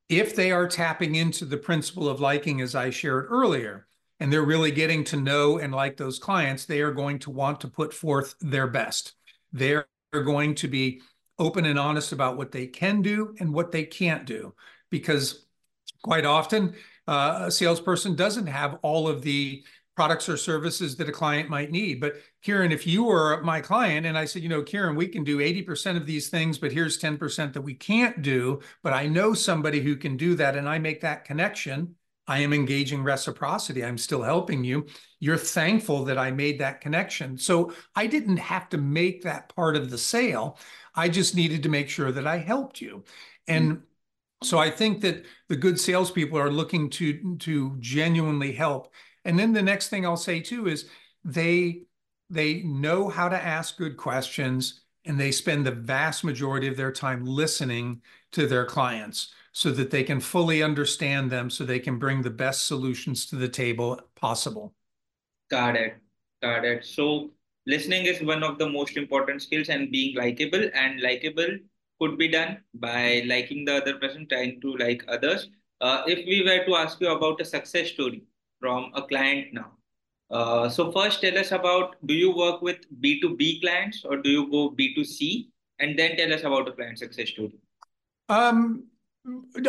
if 0.08 0.36
they 0.36 0.52
are 0.52 0.68
tapping 0.68 1.14
into 1.14 1.44
the 1.44 1.56
principle 1.56 2.08
of 2.08 2.20
liking, 2.20 2.60
as 2.60 2.74
I 2.74 2.90
shared 2.90 3.26
earlier, 3.28 3.86
and 4.22 4.32
they're 4.32 4.44
really 4.44 4.70
getting 4.70 5.02
to 5.02 5.16
know 5.16 5.58
and 5.58 5.74
like 5.74 5.96
those 5.96 6.20
clients, 6.20 6.64
they 6.64 6.80
are 6.80 6.92
going 6.92 7.18
to 7.18 7.28
want 7.28 7.60
to 7.60 7.66
put 7.66 7.92
forth 7.92 8.36
their 8.40 8.68
best. 8.68 9.14
They're 9.52 9.88
going 10.12 10.54
to 10.54 10.68
be 10.68 11.00
open 11.40 11.64
and 11.64 11.76
honest 11.76 12.12
about 12.12 12.36
what 12.36 12.52
they 12.52 12.68
can 12.68 13.02
do 13.02 13.34
and 13.40 13.52
what 13.52 13.72
they 13.72 13.82
can't 13.82 14.24
do, 14.24 14.54
because 14.90 15.46
quite 16.04 16.24
often 16.24 16.76
uh, 17.08 17.46
a 17.46 17.50
salesperson 17.50 18.14
doesn't 18.14 18.46
have 18.46 18.78
all 18.82 19.08
of 19.08 19.22
the 19.22 19.64
products 19.96 20.28
or 20.28 20.36
services 20.36 20.94
that 20.98 21.08
a 21.08 21.12
client 21.12 21.50
might 21.50 21.72
need. 21.72 22.00
But 22.00 22.14
Kiran, 22.46 22.70
if 22.70 22.86
you 22.86 23.02
were 23.02 23.42
my 23.42 23.60
client 23.60 24.06
and 24.06 24.16
I 24.16 24.26
said, 24.26 24.44
you 24.44 24.48
know, 24.48 24.62
Kiran, 24.62 24.94
we 24.94 25.08
can 25.08 25.24
do 25.24 25.38
80% 25.38 25.96
of 25.96 26.06
these 26.06 26.28
things, 26.28 26.58
but 26.58 26.70
here's 26.70 26.96
10% 26.96 27.52
that 27.52 27.60
we 27.60 27.74
can't 27.74 28.22
do, 28.22 28.60
but 28.84 28.92
I 28.92 29.08
know 29.08 29.34
somebody 29.34 29.80
who 29.80 29.96
can 29.96 30.16
do 30.16 30.36
that 30.36 30.56
and 30.56 30.68
I 30.68 30.78
make 30.78 31.00
that 31.00 31.24
connection, 31.24 31.96
I 32.26 32.38
am 32.40 32.52
engaging 32.52 33.02
reciprocity. 33.02 33.84
I'm 33.84 33.98
still 33.98 34.22
helping 34.22 34.62
you. 34.64 34.86
You're 35.20 35.36
thankful 35.36 36.04
that 36.04 36.18
I 36.18 36.30
made 36.30 36.60
that 36.60 36.80
connection. 36.80 37.36
So 37.36 37.72
I 37.96 38.06
didn't 38.06 38.36
have 38.36 38.68
to 38.70 38.78
make 38.78 39.22
that 39.22 39.54
part 39.54 39.76
of 39.76 39.90
the 39.90 39.98
sale. 39.98 40.58
I 40.94 41.08
just 41.08 41.34
needed 41.34 41.62
to 41.64 41.68
make 41.68 41.88
sure 41.88 42.12
that 42.12 42.26
I 42.26 42.38
helped 42.38 42.80
you. 42.80 43.04
And 43.48 43.72
mm-hmm. 43.72 44.46
so 44.46 44.58
I 44.58 44.70
think 44.70 45.00
that 45.00 45.24
the 45.48 45.56
good 45.56 45.80
salespeople 45.80 46.38
are 46.38 46.50
looking 46.50 46.90
to 46.90 47.36
to 47.38 47.76
genuinely 47.80 48.52
help 48.52 48.92
and 49.24 49.38
then 49.38 49.52
the 49.52 49.62
next 49.62 49.88
thing 49.88 50.04
I'll 50.04 50.16
say 50.16 50.40
too 50.40 50.68
is 50.68 50.88
they 51.24 51.82
they 52.30 52.62
know 52.62 53.08
how 53.08 53.28
to 53.28 53.36
ask 53.36 53.76
good 53.76 53.96
questions 53.96 54.80
and 55.04 55.18
they 55.18 55.32
spend 55.32 55.66
the 55.66 55.72
vast 55.72 56.24
majority 56.24 56.68
of 56.68 56.76
their 56.76 56.92
time 56.92 57.24
listening 57.24 58.02
to 58.32 58.46
their 58.46 58.64
clients 58.64 59.32
so 59.52 59.70
that 59.70 59.90
they 59.90 60.02
can 60.02 60.20
fully 60.20 60.62
understand 60.62 61.30
them 61.30 61.50
so 61.50 61.64
they 61.64 61.80
can 61.80 61.98
bring 61.98 62.22
the 62.22 62.30
best 62.30 62.66
solutions 62.66 63.26
to 63.26 63.36
the 63.36 63.48
table 63.48 64.00
possible. 64.14 64.74
Got 65.50 65.76
it. 65.76 65.96
Got 66.40 66.64
it. 66.64 66.84
So 66.84 67.30
listening 67.66 68.06
is 68.06 68.22
one 68.22 68.42
of 68.42 68.58
the 68.58 68.68
most 68.68 68.96
important 68.96 69.42
skills 69.42 69.68
and 69.68 69.90
being 69.90 70.16
likable 70.16 70.70
and 70.74 71.00
likable 71.00 71.58
could 72.00 72.18
be 72.18 72.28
done 72.28 72.58
by 72.74 73.22
liking 73.26 73.64
the 73.64 73.76
other 73.76 73.98
person, 73.98 74.26
trying 74.28 74.60
to 74.60 74.76
like 74.76 75.04
others. 75.08 75.50
Uh, 75.80 76.02
if 76.06 76.24
we 76.26 76.42
were 76.42 76.64
to 76.64 76.76
ask 76.76 77.00
you 77.00 77.10
about 77.10 77.40
a 77.40 77.44
success 77.44 77.90
story, 77.90 78.22
from 78.60 78.92
a 78.94 79.02
client 79.02 79.52
now. 79.52 79.72
Uh, 80.32 80.68
so 80.68 80.90
first 80.90 81.20
tell 81.20 81.36
us 81.36 81.52
about, 81.52 81.96
do 82.06 82.14
you 82.14 82.34
work 82.34 82.62
with 82.62 82.78
B2B 83.00 83.60
clients 83.60 84.04
or 84.04 84.16
do 84.16 84.30
you 84.30 84.50
go 84.50 84.70
B2C? 84.70 85.48
And 85.78 85.98
then 85.98 86.16
tell 86.16 86.32
us 86.32 86.40
about 86.40 86.68
a 86.68 86.72
client 86.72 86.98
success 86.98 87.28
story. 87.28 87.52
Um, 88.28 88.84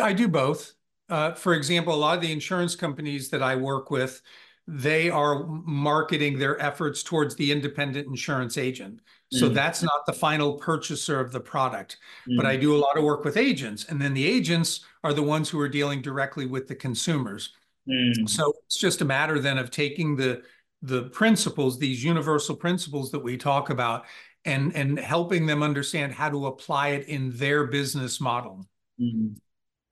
I 0.02 0.12
do 0.12 0.26
both. 0.26 0.74
Uh, 1.10 1.32
for 1.32 1.54
example, 1.54 1.94
a 1.94 1.96
lot 1.96 2.16
of 2.16 2.22
the 2.22 2.32
insurance 2.32 2.74
companies 2.74 3.28
that 3.28 3.42
I 3.42 3.56
work 3.56 3.90
with, 3.90 4.22
they 4.66 5.10
are 5.10 5.44
marketing 5.46 6.38
their 6.38 6.58
efforts 6.62 7.02
towards 7.02 7.36
the 7.36 7.52
independent 7.52 8.06
insurance 8.06 8.56
agent. 8.56 9.00
So 9.30 9.50
mm. 9.50 9.54
that's 9.54 9.82
not 9.82 10.06
the 10.06 10.14
final 10.14 10.54
purchaser 10.54 11.20
of 11.20 11.32
the 11.32 11.40
product. 11.40 11.98
Mm. 12.26 12.36
But 12.38 12.46
I 12.46 12.56
do 12.56 12.74
a 12.74 12.78
lot 12.78 12.96
of 12.96 13.04
work 13.04 13.24
with 13.24 13.36
agents. 13.36 13.84
And 13.84 14.00
then 14.00 14.14
the 14.14 14.26
agents 14.26 14.80
are 15.02 15.12
the 15.12 15.22
ones 15.22 15.50
who 15.50 15.60
are 15.60 15.68
dealing 15.68 16.00
directly 16.00 16.46
with 16.46 16.68
the 16.68 16.74
consumers. 16.74 17.52
Mm. 17.86 18.26
So 18.28 18.54
it's 18.64 18.78
just 18.78 19.02
a 19.02 19.04
matter 19.04 19.38
then 19.38 19.58
of 19.58 19.70
taking 19.70 20.16
the 20.16 20.42
the 20.84 21.04
principles, 21.04 21.78
these 21.78 22.04
universal 22.04 22.54
principles 22.54 23.10
that 23.10 23.20
we 23.20 23.36
talk 23.36 23.70
about, 23.70 24.04
and 24.44 24.74
and 24.76 24.98
helping 24.98 25.46
them 25.46 25.62
understand 25.62 26.12
how 26.12 26.28
to 26.28 26.46
apply 26.46 26.88
it 26.88 27.08
in 27.08 27.30
their 27.36 27.66
business 27.66 28.20
model. 28.20 28.66
Mm. 29.00 29.36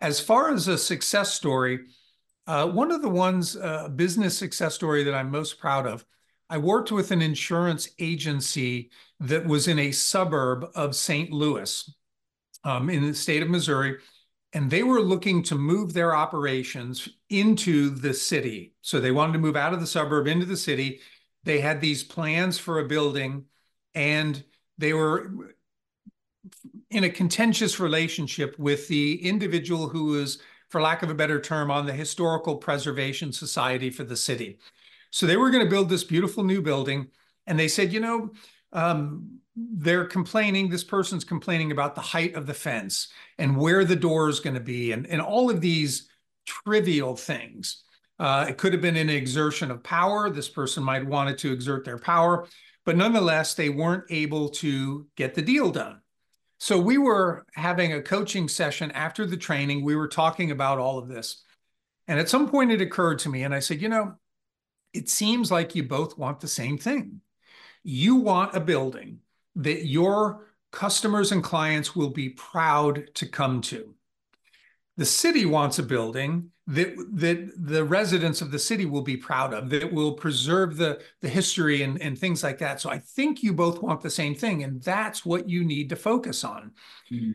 As 0.00 0.20
far 0.20 0.52
as 0.52 0.68
a 0.68 0.76
success 0.76 1.32
story, 1.32 1.80
uh, 2.46 2.66
one 2.68 2.92
of 2.92 3.02
the 3.02 3.08
ones 3.08 3.56
uh, 3.56 3.88
business 3.88 4.36
success 4.36 4.74
story 4.74 5.04
that 5.04 5.14
I'm 5.14 5.30
most 5.30 5.58
proud 5.58 5.86
of. 5.86 6.04
I 6.50 6.58
worked 6.58 6.92
with 6.92 7.12
an 7.12 7.22
insurance 7.22 7.88
agency 7.98 8.90
that 9.20 9.46
was 9.46 9.68
in 9.68 9.78
a 9.78 9.90
suburb 9.90 10.66
of 10.74 10.94
St. 10.94 11.30
Louis, 11.30 11.90
um, 12.64 12.90
in 12.90 13.06
the 13.06 13.14
state 13.14 13.42
of 13.42 13.48
Missouri, 13.48 13.96
and 14.52 14.70
they 14.70 14.82
were 14.82 15.00
looking 15.00 15.42
to 15.44 15.54
move 15.54 15.92
their 15.92 16.14
operations 16.14 17.08
into 17.30 17.90
the 17.90 18.12
city. 18.12 18.74
So 18.82 19.00
they 19.00 19.10
wanted 19.10 19.32
to 19.32 19.38
move 19.38 19.56
out 19.56 19.72
of 19.72 19.80
the 19.80 19.86
suburb 19.86 20.26
into 20.26 20.46
the 20.46 20.56
city. 20.56 21.00
They 21.44 21.60
had 21.60 21.80
these 21.80 22.04
plans 22.04 22.58
for 22.58 22.78
a 22.78 22.86
building, 22.86 23.46
and 23.94 24.44
they 24.78 24.92
were 24.92 25.56
in 26.90 27.04
a 27.04 27.10
contentious 27.10 27.80
relationship 27.80 28.58
with 28.58 28.88
the 28.88 29.26
individual 29.26 29.88
who 29.88 30.04
was, 30.06 30.38
for 30.68 30.80
lack 30.80 31.02
of 31.02 31.10
a 31.10 31.14
better 31.14 31.40
term, 31.40 31.70
on 31.70 31.86
the 31.86 31.92
Historical 31.92 32.56
Preservation 32.56 33.32
Society 33.32 33.90
for 33.90 34.04
the 34.04 34.16
city. 34.16 34.58
So 35.10 35.26
they 35.26 35.36
were 35.36 35.50
going 35.50 35.64
to 35.64 35.70
build 35.70 35.88
this 35.88 36.04
beautiful 36.04 36.44
new 36.44 36.60
building, 36.60 37.08
and 37.46 37.58
they 37.58 37.68
said, 37.68 37.92
you 37.92 38.00
know, 38.00 38.30
um, 38.72 39.38
they're 39.54 40.06
complaining 40.06 40.68
this 40.68 40.84
person's 40.84 41.24
complaining 41.24 41.72
about 41.72 41.94
the 41.94 42.00
height 42.00 42.34
of 42.34 42.46
the 42.46 42.54
fence 42.54 43.08
and 43.38 43.56
where 43.56 43.84
the 43.84 43.96
door 43.96 44.28
is 44.28 44.40
going 44.40 44.54
to 44.54 44.60
be 44.60 44.92
and, 44.92 45.06
and 45.06 45.20
all 45.20 45.50
of 45.50 45.60
these 45.60 46.08
trivial 46.46 47.16
things. 47.16 47.82
Uh, 48.18 48.46
it 48.48 48.56
could 48.56 48.72
have 48.72 48.82
been 48.82 48.96
an 48.96 49.10
exertion 49.10 49.70
of 49.70 49.82
power. 49.82 50.30
This 50.30 50.48
person 50.48 50.82
might 50.82 51.04
wanted 51.04 51.38
to 51.38 51.52
exert 51.52 51.84
their 51.84 51.98
power 51.98 52.46
but 52.84 52.96
nonetheless 52.96 53.54
they 53.54 53.68
weren't 53.68 54.04
able 54.10 54.48
to 54.48 55.06
get 55.16 55.34
the 55.34 55.42
deal 55.42 55.70
done. 55.70 56.00
So 56.58 56.78
we 56.78 56.98
were 56.98 57.44
having 57.54 57.92
a 57.92 58.02
coaching 58.02 58.48
session 58.48 58.90
after 58.92 59.26
the 59.26 59.36
training. 59.36 59.84
We 59.84 59.96
were 59.96 60.08
talking 60.08 60.50
about 60.50 60.78
all 60.78 60.98
of 60.98 61.08
this. 61.08 61.42
And 62.08 62.20
at 62.20 62.28
some 62.28 62.48
point 62.48 62.70
it 62.70 62.80
occurred 62.80 63.20
to 63.20 63.28
me 63.28 63.44
and 63.44 63.54
i 63.54 63.60
said 63.60 63.80
you 63.80 63.88
know 63.88 64.14
it 64.92 65.08
seems 65.08 65.50
like 65.50 65.74
you 65.74 65.82
both 65.82 66.18
want 66.18 66.40
the 66.40 66.48
same 66.48 66.76
thing 66.76 67.20
you 67.84 68.16
want 68.16 68.54
a 68.54 68.60
building 68.60 69.20
that 69.56 69.86
your 69.86 70.46
customers 70.70 71.32
and 71.32 71.42
clients 71.42 71.94
will 71.94 72.10
be 72.10 72.30
proud 72.30 73.14
to 73.14 73.26
come 73.26 73.60
to. 73.60 73.94
The 74.96 75.04
city 75.04 75.44
wants 75.44 75.78
a 75.78 75.82
building 75.82 76.50
that 76.66 76.94
that 77.14 77.50
the 77.56 77.82
residents 77.82 78.40
of 78.40 78.50
the 78.50 78.58
city 78.58 78.86
will 78.86 79.02
be 79.02 79.16
proud 79.16 79.52
of, 79.52 79.68
that 79.70 79.92
will 79.92 80.12
preserve 80.12 80.76
the, 80.76 81.02
the 81.20 81.28
history 81.28 81.82
and, 81.82 82.00
and 82.00 82.16
things 82.16 82.42
like 82.42 82.58
that. 82.58 82.80
So 82.80 82.88
I 82.88 82.98
think 82.98 83.42
you 83.42 83.52
both 83.52 83.82
want 83.82 84.00
the 84.00 84.10
same 84.10 84.34
thing, 84.34 84.62
and 84.62 84.80
that's 84.82 85.26
what 85.26 85.48
you 85.48 85.64
need 85.64 85.88
to 85.88 85.96
focus 85.96 86.44
on. 86.44 86.72
Mm-hmm. 87.10 87.32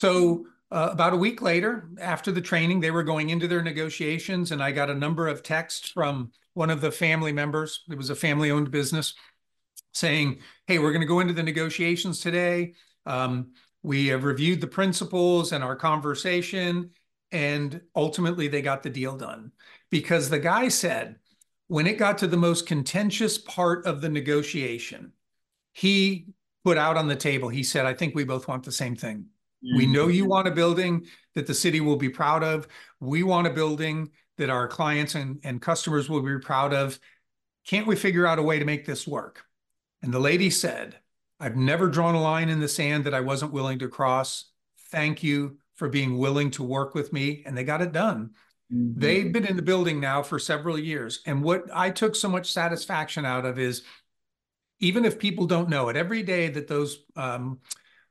So 0.00 0.46
uh, 0.70 0.88
about 0.92 1.12
a 1.12 1.16
week 1.16 1.42
later, 1.42 1.90
after 2.00 2.32
the 2.32 2.40
training, 2.40 2.80
they 2.80 2.90
were 2.90 3.02
going 3.02 3.30
into 3.30 3.48
their 3.48 3.62
negotiations, 3.62 4.50
and 4.50 4.62
I 4.62 4.72
got 4.72 4.88
a 4.88 4.94
number 4.94 5.28
of 5.28 5.42
texts 5.42 5.90
from 5.90 6.30
one 6.54 6.70
of 6.70 6.80
the 6.80 6.90
family 6.90 7.32
members. 7.32 7.84
It 7.90 7.98
was 7.98 8.10
a 8.10 8.14
family-owned 8.14 8.70
business 8.70 9.14
saying, 9.92 10.40
hey, 10.66 10.78
we're 10.78 10.92
going 10.92 11.00
to 11.00 11.06
go 11.06 11.20
into 11.20 11.34
the 11.34 11.42
negotiations 11.42 12.20
today. 12.20 12.74
Um, 13.06 13.52
We 13.82 14.08
have 14.08 14.24
reviewed 14.24 14.60
the 14.60 14.66
principles 14.66 15.52
and 15.52 15.64
our 15.64 15.74
conversation, 15.74 16.90
and 17.32 17.80
ultimately 17.94 18.48
they 18.48 18.60
got 18.60 18.82
the 18.82 18.90
deal 18.90 19.16
done 19.16 19.52
because 19.90 20.28
the 20.28 20.38
guy 20.38 20.68
said 20.68 21.16
when 21.68 21.86
it 21.86 21.98
got 21.98 22.18
to 22.18 22.26
the 22.26 22.36
most 22.36 22.66
contentious 22.66 23.38
part 23.38 23.86
of 23.86 24.00
the 24.00 24.08
negotiation, 24.08 25.12
he 25.72 26.26
put 26.62 26.76
out 26.76 26.96
on 26.96 27.08
the 27.08 27.16
table, 27.16 27.48
he 27.48 27.62
said, 27.62 27.86
I 27.86 27.94
think 27.94 28.14
we 28.14 28.24
both 28.24 28.48
want 28.48 28.64
the 28.64 28.72
same 28.72 28.96
thing. 28.96 29.28
Mm-hmm. 29.64 29.78
We 29.78 29.86
know 29.86 30.08
you 30.08 30.26
want 30.26 30.48
a 30.48 30.50
building 30.50 31.06
that 31.34 31.46
the 31.46 31.54
city 31.54 31.80
will 31.80 31.96
be 31.96 32.10
proud 32.10 32.42
of. 32.42 32.66
We 32.98 33.22
want 33.22 33.46
a 33.46 33.54
building 33.54 34.10
that 34.36 34.50
our 34.50 34.68
clients 34.68 35.14
and, 35.14 35.38
and 35.42 35.62
customers 35.62 36.10
will 36.10 36.22
be 36.22 36.38
proud 36.38 36.74
of. 36.74 36.98
Can't 37.66 37.86
we 37.86 37.96
figure 37.96 38.26
out 38.26 38.38
a 38.38 38.42
way 38.42 38.58
to 38.58 38.64
make 38.66 38.84
this 38.84 39.06
work? 39.06 39.44
And 40.02 40.12
the 40.12 40.20
lady 40.20 40.50
said, 40.50 40.96
I've 41.38 41.56
never 41.56 41.88
drawn 41.88 42.14
a 42.14 42.22
line 42.22 42.48
in 42.48 42.60
the 42.60 42.68
sand 42.68 43.04
that 43.04 43.14
I 43.14 43.20
wasn't 43.20 43.52
willing 43.52 43.78
to 43.80 43.88
cross. 43.88 44.50
Thank 44.90 45.22
you 45.22 45.58
for 45.74 45.88
being 45.88 46.18
willing 46.18 46.50
to 46.52 46.62
work 46.62 46.94
with 46.94 47.12
me. 47.12 47.42
And 47.46 47.56
they 47.56 47.64
got 47.64 47.82
it 47.82 47.92
done. 47.92 48.30
Mm-hmm. 48.72 49.00
They've 49.00 49.32
been 49.32 49.46
in 49.46 49.56
the 49.56 49.62
building 49.62 50.00
now 50.00 50.22
for 50.22 50.38
several 50.38 50.78
years. 50.78 51.20
And 51.26 51.42
what 51.42 51.64
I 51.72 51.90
took 51.90 52.14
so 52.14 52.28
much 52.28 52.52
satisfaction 52.52 53.24
out 53.24 53.46
of 53.46 53.58
is 53.58 53.82
even 54.80 55.04
if 55.04 55.18
people 55.18 55.46
don't 55.46 55.68
know 55.68 55.88
it, 55.88 55.96
every 55.96 56.22
day 56.22 56.48
that 56.48 56.68
those 56.68 57.04
um, 57.16 57.60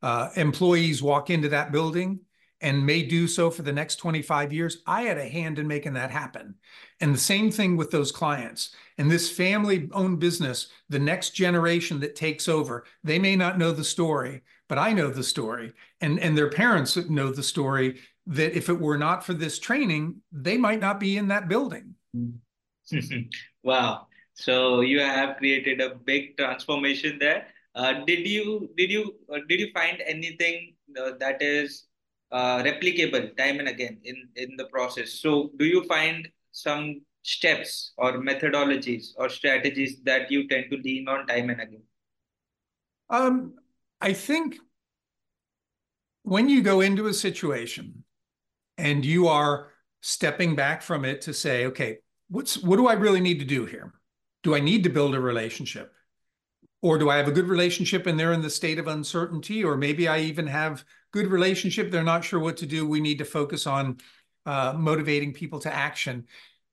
uh, 0.01 0.29
employees 0.35 1.01
walk 1.01 1.29
into 1.29 1.49
that 1.49 1.71
building 1.71 2.21
and 2.61 2.85
may 2.85 3.03
do 3.03 3.27
so 3.27 3.49
for 3.49 3.61
the 3.61 3.71
next 3.71 3.97
25 3.97 4.51
years, 4.51 4.81
I 4.85 5.03
had 5.03 5.17
a 5.17 5.27
hand 5.27 5.59
in 5.59 5.67
making 5.67 5.93
that 5.93 6.11
happen. 6.11 6.55
And 6.99 7.13
the 7.13 7.19
same 7.19 7.51
thing 7.51 7.77
with 7.77 7.89
those 7.91 8.11
clients. 8.11 8.75
And 8.99 9.09
this 9.09 9.31
family 9.31 9.87
owned 9.93 10.19
business, 10.19 10.67
the 10.89 10.99
next 10.99 11.29
generation 11.29 12.01
that 12.01 12.17
takes 12.17 12.49
over, 12.49 12.83
they 13.01 13.17
may 13.17 13.37
not 13.37 13.57
know 13.57 13.71
the 13.71 13.83
story, 13.85 14.41
but 14.67 14.77
I 14.77 14.91
know 14.91 15.09
the 15.09 15.23
story. 15.23 15.71
And, 16.01 16.19
and 16.19 16.37
their 16.37 16.49
parents 16.49 16.97
know 16.97 17.31
the 17.31 17.41
story 17.41 18.01
that 18.27 18.57
if 18.57 18.67
it 18.67 18.77
were 18.77 18.97
not 18.97 19.25
for 19.25 19.33
this 19.33 19.57
training, 19.57 20.17
they 20.33 20.57
might 20.57 20.81
not 20.81 20.99
be 20.99 21.15
in 21.15 21.29
that 21.29 21.47
building. 21.47 21.95
wow. 23.63 24.07
So 24.33 24.81
you 24.81 24.99
have 24.99 25.37
created 25.37 25.79
a 25.79 25.95
big 25.95 26.35
transformation 26.37 27.19
there. 27.19 27.47
Uh, 27.75 28.03
did 28.05 28.27
you 28.27 28.69
did 28.75 28.91
you 28.91 29.15
uh, 29.33 29.39
did 29.47 29.61
you 29.61 29.71
find 29.73 30.01
anything 30.05 30.73
uh, 30.99 31.11
that 31.19 31.41
is 31.41 31.85
uh, 32.33 32.57
replicable 32.63 33.35
time 33.37 33.59
and 33.59 33.69
again 33.69 33.99
in 34.03 34.27
in 34.35 34.57
the 34.57 34.65
process? 34.65 35.13
So 35.13 35.51
do 35.57 35.65
you 35.65 35.83
find 35.85 36.27
some 36.51 37.01
steps 37.21 37.93
or 37.97 38.13
methodologies 38.13 39.09
or 39.17 39.29
strategies 39.29 40.01
that 40.03 40.31
you 40.31 40.47
tend 40.47 40.65
to 40.71 40.77
lean 40.77 41.07
on 41.07 41.27
time 41.27 41.49
and 41.49 41.61
again? 41.61 41.83
Um, 43.09 43.53
I 43.99 44.13
think 44.13 44.57
when 46.23 46.49
you 46.49 46.61
go 46.61 46.81
into 46.81 47.07
a 47.07 47.13
situation 47.13 48.03
and 48.77 49.03
you 49.03 49.27
are 49.27 49.71
stepping 50.01 50.55
back 50.55 50.81
from 50.81 51.05
it 51.05 51.21
to 51.21 51.33
say, 51.33 51.65
okay, 51.65 51.97
what's 52.29 52.57
what 52.57 52.77
do 52.77 52.87
I 52.87 52.93
really 52.93 53.19
need 53.19 53.39
to 53.39 53.45
do 53.45 53.65
here? 53.65 53.93
do 54.43 54.55
I 54.55 54.59
need 54.59 54.83
to 54.83 54.89
build 54.89 55.15
a 55.15 55.19
relationship? 55.19 55.93
Or 56.81 56.97
do 56.97 57.09
I 57.09 57.17
have 57.17 57.27
a 57.27 57.31
good 57.31 57.47
relationship 57.47 58.07
and 58.07 58.17
they're 58.17 58.33
in 58.33 58.41
the 58.41 58.49
state 58.49 58.79
of 58.79 58.87
uncertainty? 58.87 59.63
Or 59.63 59.75
maybe 59.75 60.07
I 60.07 60.19
even 60.19 60.47
have 60.47 60.85
good 61.11 61.27
relationship, 61.27 61.91
they're 61.91 62.03
not 62.03 62.23
sure 62.23 62.39
what 62.39 62.57
to 62.57 62.65
do. 62.65 62.87
We 62.87 63.01
need 63.01 63.17
to 63.17 63.25
focus 63.25 63.67
on 63.67 63.97
uh, 64.45 64.73
motivating 64.77 65.33
people 65.33 65.59
to 65.59 65.73
action. 65.73 66.25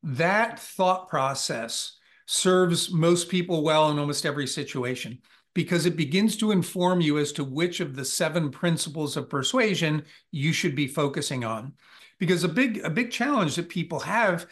That 0.06 0.58
thought 0.58 1.08
process 1.08 1.98
serves 2.26 2.90
most 2.90 3.28
people 3.28 3.62
well 3.62 3.90
in 3.90 3.98
almost 3.98 4.26
every 4.26 4.46
situation 4.46 5.20
because 5.54 5.86
it 5.86 5.96
begins 5.96 6.36
to 6.36 6.50
inform 6.50 7.00
you 7.00 7.18
as 7.18 7.32
to 7.32 7.44
which 7.44 7.80
of 7.80 7.96
the 7.96 8.04
seven 8.04 8.50
principles 8.50 9.16
of 9.16 9.30
persuasion 9.30 10.04
you 10.30 10.52
should 10.52 10.75
be 10.75 10.86
focusing 10.86 11.44
on. 11.44 11.75
Because 12.18 12.44
a 12.44 12.48
big 12.48 12.78
a 12.78 12.90
big 12.90 13.10
challenge 13.10 13.56
that 13.56 13.68
people 13.68 14.00
have, 14.00 14.46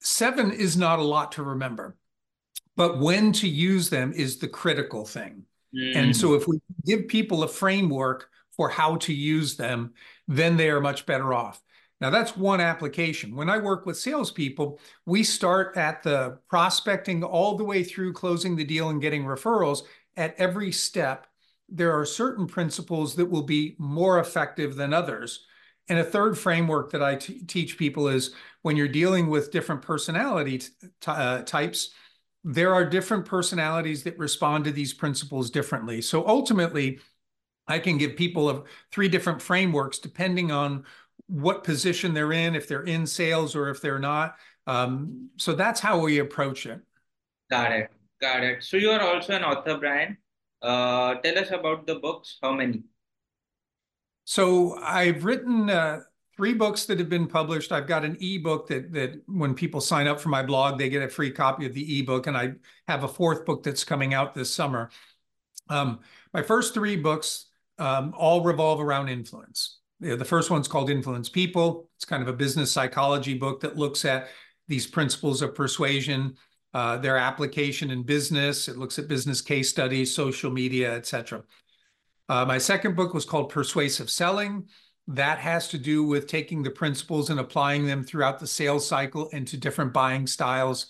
seven 0.00 0.52
is 0.52 0.76
not 0.76 0.98
a 0.98 1.02
lot 1.02 1.32
to 1.32 1.42
remember 1.42 1.96
but 2.76 2.98
when 2.98 3.32
to 3.32 3.48
use 3.48 3.90
them 3.90 4.12
is 4.12 4.38
the 4.38 4.48
critical 4.48 5.04
thing. 5.04 5.44
Mm. 5.74 5.96
And 5.96 6.16
so 6.16 6.34
if 6.34 6.46
we 6.46 6.60
give 6.84 7.08
people 7.08 7.42
a 7.42 7.48
framework 7.48 8.28
for 8.56 8.68
how 8.68 8.96
to 8.96 9.12
use 9.12 9.56
them, 9.56 9.94
then 10.28 10.56
they 10.56 10.70
are 10.70 10.80
much 10.80 11.06
better 11.06 11.32
off. 11.32 11.60
Now, 12.02 12.10
that's 12.10 12.36
one 12.36 12.60
application. 12.60 13.36
When 13.36 13.48
I 13.48 13.58
work 13.58 13.86
with 13.86 13.96
salespeople, 13.96 14.80
we 15.06 15.22
start 15.22 15.76
at 15.76 16.02
the 16.02 16.40
prospecting 16.48 17.22
all 17.22 17.56
the 17.56 17.62
way 17.62 17.84
through 17.84 18.12
closing 18.14 18.56
the 18.56 18.64
deal 18.64 18.88
and 18.88 19.00
getting 19.00 19.22
referrals. 19.22 19.82
At 20.16 20.34
every 20.36 20.72
step, 20.72 21.28
there 21.68 21.92
are 21.92 22.04
certain 22.04 22.48
principles 22.48 23.14
that 23.14 23.30
will 23.30 23.44
be 23.44 23.76
more 23.78 24.18
effective 24.18 24.74
than 24.74 24.92
others. 24.92 25.46
And 25.88 26.00
a 26.00 26.04
third 26.04 26.36
framework 26.36 26.90
that 26.90 27.04
I 27.04 27.14
teach 27.14 27.78
people 27.78 28.08
is 28.08 28.34
when 28.62 28.76
you're 28.76 28.88
dealing 28.88 29.28
with 29.28 29.52
different 29.52 29.82
personality 29.82 30.60
uh, 31.06 31.42
types, 31.42 31.90
there 32.42 32.74
are 32.74 32.84
different 32.84 33.26
personalities 33.26 34.02
that 34.02 34.18
respond 34.18 34.64
to 34.64 34.72
these 34.72 34.92
principles 34.92 35.50
differently. 35.50 36.02
So 36.02 36.26
ultimately, 36.26 36.98
I 37.68 37.78
can 37.78 37.96
give 37.96 38.16
people 38.16 38.48
of 38.48 38.64
three 38.90 39.08
different 39.08 39.40
frameworks 39.40 39.98
depending 39.98 40.50
on 40.50 40.84
what 41.28 41.64
position 41.64 42.14
they're 42.14 42.32
in, 42.32 42.54
if 42.54 42.68
they're 42.68 42.82
in 42.82 43.06
sales 43.06 43.54
or 43.56 43.68
if 43.70 43.80
they're 43.80 43.98
not. 43.98 44.36
Um, 44.66 45.30
so 45.36 45.54
that's 45.54 45.80
how 45.80 46.00
we 46.00 46.18
approach 46.18 46.66
it. 46.66 46.80
Got 47.50 47.72
it. 47.72 47.90
Got 48.20 48.44
it. 48.44 48.62
So 48.62 48.76
you 48.76 48.90
are 48.90 49.00
also 49.00 49.34
an 49.34 49.44
author, 49.44 49.78
Brian. 49.78 50.16
Uh, 50.60 51.16
tell 51.16 51.38
us 51.38 51.50
about 51.50 51.86
the 51.86 51.96
books. 51.96 52.38
How 52.40 52.52
many? 52.52 52.82
So 54.24 54.78
I've 54.78 55.24
written 55.24 55.68
uh, 55.68 56.00
three 56.36 56.54
books 56.54 56.84
that 56.86 56.98
have 56.98 57.08
been 57.08 57.26
published. 57.26 57.72
I've 57.72 57.88
got 57.88 58.04
an 58.04 58.16
ebook 58.20 58.68
that 58.68 58.92
that 58.92 59.22
when 59.26 59.54
people 59.54 59.80
sign 59.80 60.06
up 60.06 60.20
for 60.20 60.28
my 60.28 60.42
blog, 60.42 60.78
they 60.78 60.88
get 60.88 61.02
a 61.02 61.08
free 61.08 61.30
copy 61.32 61.66
of 61.66 61.74
the 61.74 61.98
ebook, 61.98 62.28
and 62.28 62.36
I 62.36 62.52
have 62.86 63.02
a 63.02 63.08
fourth 63.08 63.44
book 63.44 63.64
that's 63.64 63.84
coming 63.84 64.14
out 64.14 64.34
this 64.34 64.54
summer. 64.54 64.90
Um, 65.68 66.00
my 66.32 66.42
first 66.42 66.74
three 66.74 66.96
books 66.96 67.46
um, 67.78 68.14
all 68.16 68.42
revolve 68.42 68.80
around 68.80 69.08
influence. 69.08 69.78
The 70.02 70.24
first 70.24 70.50
one's 70.50 70.68
called 70.68 70.90
Influence 70.90 71.28
People. 71.28 71.88
It's 71.96 72.04
kind 72.04 72.22
of 72.22 72.28
a 72.28 72.32
business 72.32 72.72
psychology 72.72 73.34
book 73.34 73.60
that 73.60 73.76
looks 73.76 74.04
at 74.04 74.28
these 74.66 74.86
principles 74.86 75.42
of 75.42 75.54
persuasion, 75.54 76.36
uh, 76.74 76.96
their 76.98 77.16
application 77.16 77.90
in 77.90 78.02
business. 78.02 78.68
It 78.68 78.78
looks 78.78 78.98
at 78.98 79.06
business 79.06 79.40
case 79.40 79.70
studies, 79.70 80.14
social 80.14 80.50
media, 80.50 80.92
etc. 80.92 81.44
Uh, 82.28 82.44
my 82.44 82.58
second 82.58 82.96
book 82.96 83.14
was 83.14 83.24
called 83.24 83.50
Persuasive 83.50 84.10
Selling. 84.10 84.66
That 85.06 85.38
has 85.38 85.68
to 85.68 85.78
do 85.78 86.04
with 86.04 86.26
taking 86.26 86.62
the 86.62 86.70
principles 86.70 87.30
and 87.30 87.38
applying 87.38 87.86
them 87.86 88.04
throughout 88.04 88.40
the 88.40 88.46
sales 88.46 88.86
cycle 88.86 89.28
into 89.28 89.56
different 89.56 89.92
buying 89.92 90.26
styles. 90.26 90.86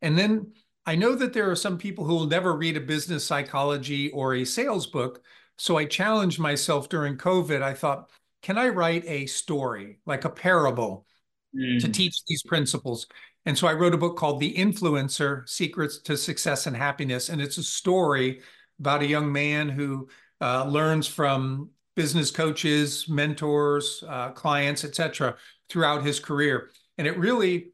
And 0.00 0.16
then 0.16 0.52
I 0.86 0.94
know 0.94 1.14
that 1.14 1.32
there 1.32 1.50
are 1.50 1.56
some 1.56 1.76
people 1.76 2.04
who 2.04 2.14
will 2.14 2.26
never 2.26 2.56
read 2.56 2.76
a 2.76 2.80
business 2.80 3.24
psychology 3.24 4.10
or 4.12 4.34
a 4.34 4.44
sales 4.44 4.86
book. 4.86 5.22
So 5.58 5.76
I 5.76 5.84
challenged 5.84 6.38
myself 6.38 6.88
during 6.88 7.16
COVID. 7.16 7.62
I 7.62 7.74
thought, 7.74 8.10
can 8.46 8.58
I 8.58 8.68
write 8.68 9.02
a 9.08 9.26
story, 9.26 9.98
like 10.06 10.24
a 10.24 10.30
parable, 10.30 11.04
mm. 11.52 11.80
to 11.80 11.88
teach 11.88 12.14
these 12.28 12.44
principles? 12.44 13.08
And 13.44 13.58
so 13.58 13.66
I 13.66 13.72
wrote 13.72 13.92
a 13.92 13.98
book 13.98 14.16
called 14.16 14.38
The 14.38 14.54
Influencer 14.54 15.48
Secrets 15.48 15.98
to 16.02 16.16
Success 16.16 16.68
and 16.68 16.76
Happiness. 16.76 17.28
And 17.28 17.42
it's 17.42 17.58
a 17.58 17.64
story 17.64 18.42
about 18.78 19.02
a 19.02 19.06
young 19.08 19.32
man 19.32 19.68
who 19.68 20.06
uh, 20.40 20.64
learns 20.64 21.08
from 21.08 21.70
business 21.96 22.30
coaches, 22.30 23.08
mentors, 23.08 24.04
uh, 24.06 24.30
clients, 24.30 24.84
etc., 24.84 25.34
throughout 25.68 26.04
his 26.04 26.20
career. 26.20 26.70
And 26.98 27.08
it 27.08 27.18
really, 27.18 27.72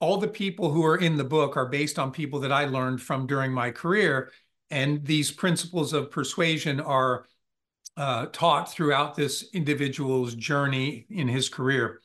all 0.00 0.18
the 0.18 0.28
people 0.28 0.70
who 0.70 0.84
are 0.84 0.98
in 0.98 1.16
the 1.16 1.24
book 1.24 1.56
are 1.56 1.70
based 1.70 1.98
on 1.98 2.12
people 2.12 2.40
that 2.40 2.52
I 2.52 2.66
learned 2.66 3.00
from 3.00 3.26
during 3.26 3.52
my 3.52 3.70
career. 3.70 4.30
And 4.70 5.02
these 5.02 5.30
principles 5.30 5.94
of 5.94 6.10
persuasion 6.10 6.78
are 6.78 7.24
uh, 7.96 8.26
taught 8.26 8.72
throughout 8.72 9.14
this 9.14 9.50
individual's 9.52 10.34
journey 10.34 11.06
in 11.10 11.28
his 11.28 11.48
career. 11.48 12.00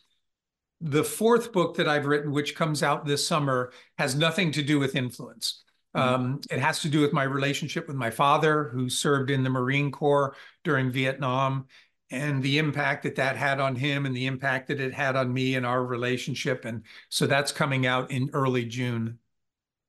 The 0.82 1.04
fourth 1.04 1.52
book 1.54 1.78
that 1.78 1.88
I've 1.88 2.06
written, 2.06 2.32
which 2.32 2.56
comes 2.56 2.84
out 2.84 3.06
this 3.06 3.26
summer, 3.26 3.71
has 3.98 4.15
nothing 4.15 4.52
to 4.54 4.62
do 4.62 4.78
with 4.78 4.95
influence. 4.95 5.63
Mm-hmm. 5.95 6.13
Um, 6.13 6.41
it 6.52 6.60
has 6.60 6.82
to 6.82 6.89
do 6.89 7.02
with 7.02 7.13
my 7.13 7.24
relationship 7.24 7.88
with 7.88 7.95
my 7.95 8.10
father, 8.10 8.65
who 8.65 8.89
served 8.89 9.32
in 9.32 9.43
the 9.43 9.50
Marine 9.50 9.91
Corps 9.91 10.36
during 10.63 10.91
Vietnam, 10.91 11.67
and 12.12 12.43
the 12.43 12.58
impact 12.58 13.04
that 13.04 13.15
that 13.15 13.38
had 13.38 13.60
on 13.60 13.76
him, 13.76 14.06
and 14.06 14.15
the 14.15 14.26
impact 14.26 14.67
that 14.67 14.82
it 14.82 14.93
had 14.93 15.15
on 15.15 15.34
me 15.34 15.56
and 15.56 15.65
our 15.65 15.84
relationship. 15.84 16.65
And 16.65 16.84
so 17.10 17.26
that's 17.26 17.52
coming 17.52 17.86
out 17.88 18.12
in 18.12 18.30
early 18.34 18.65
June. 18.65 19.19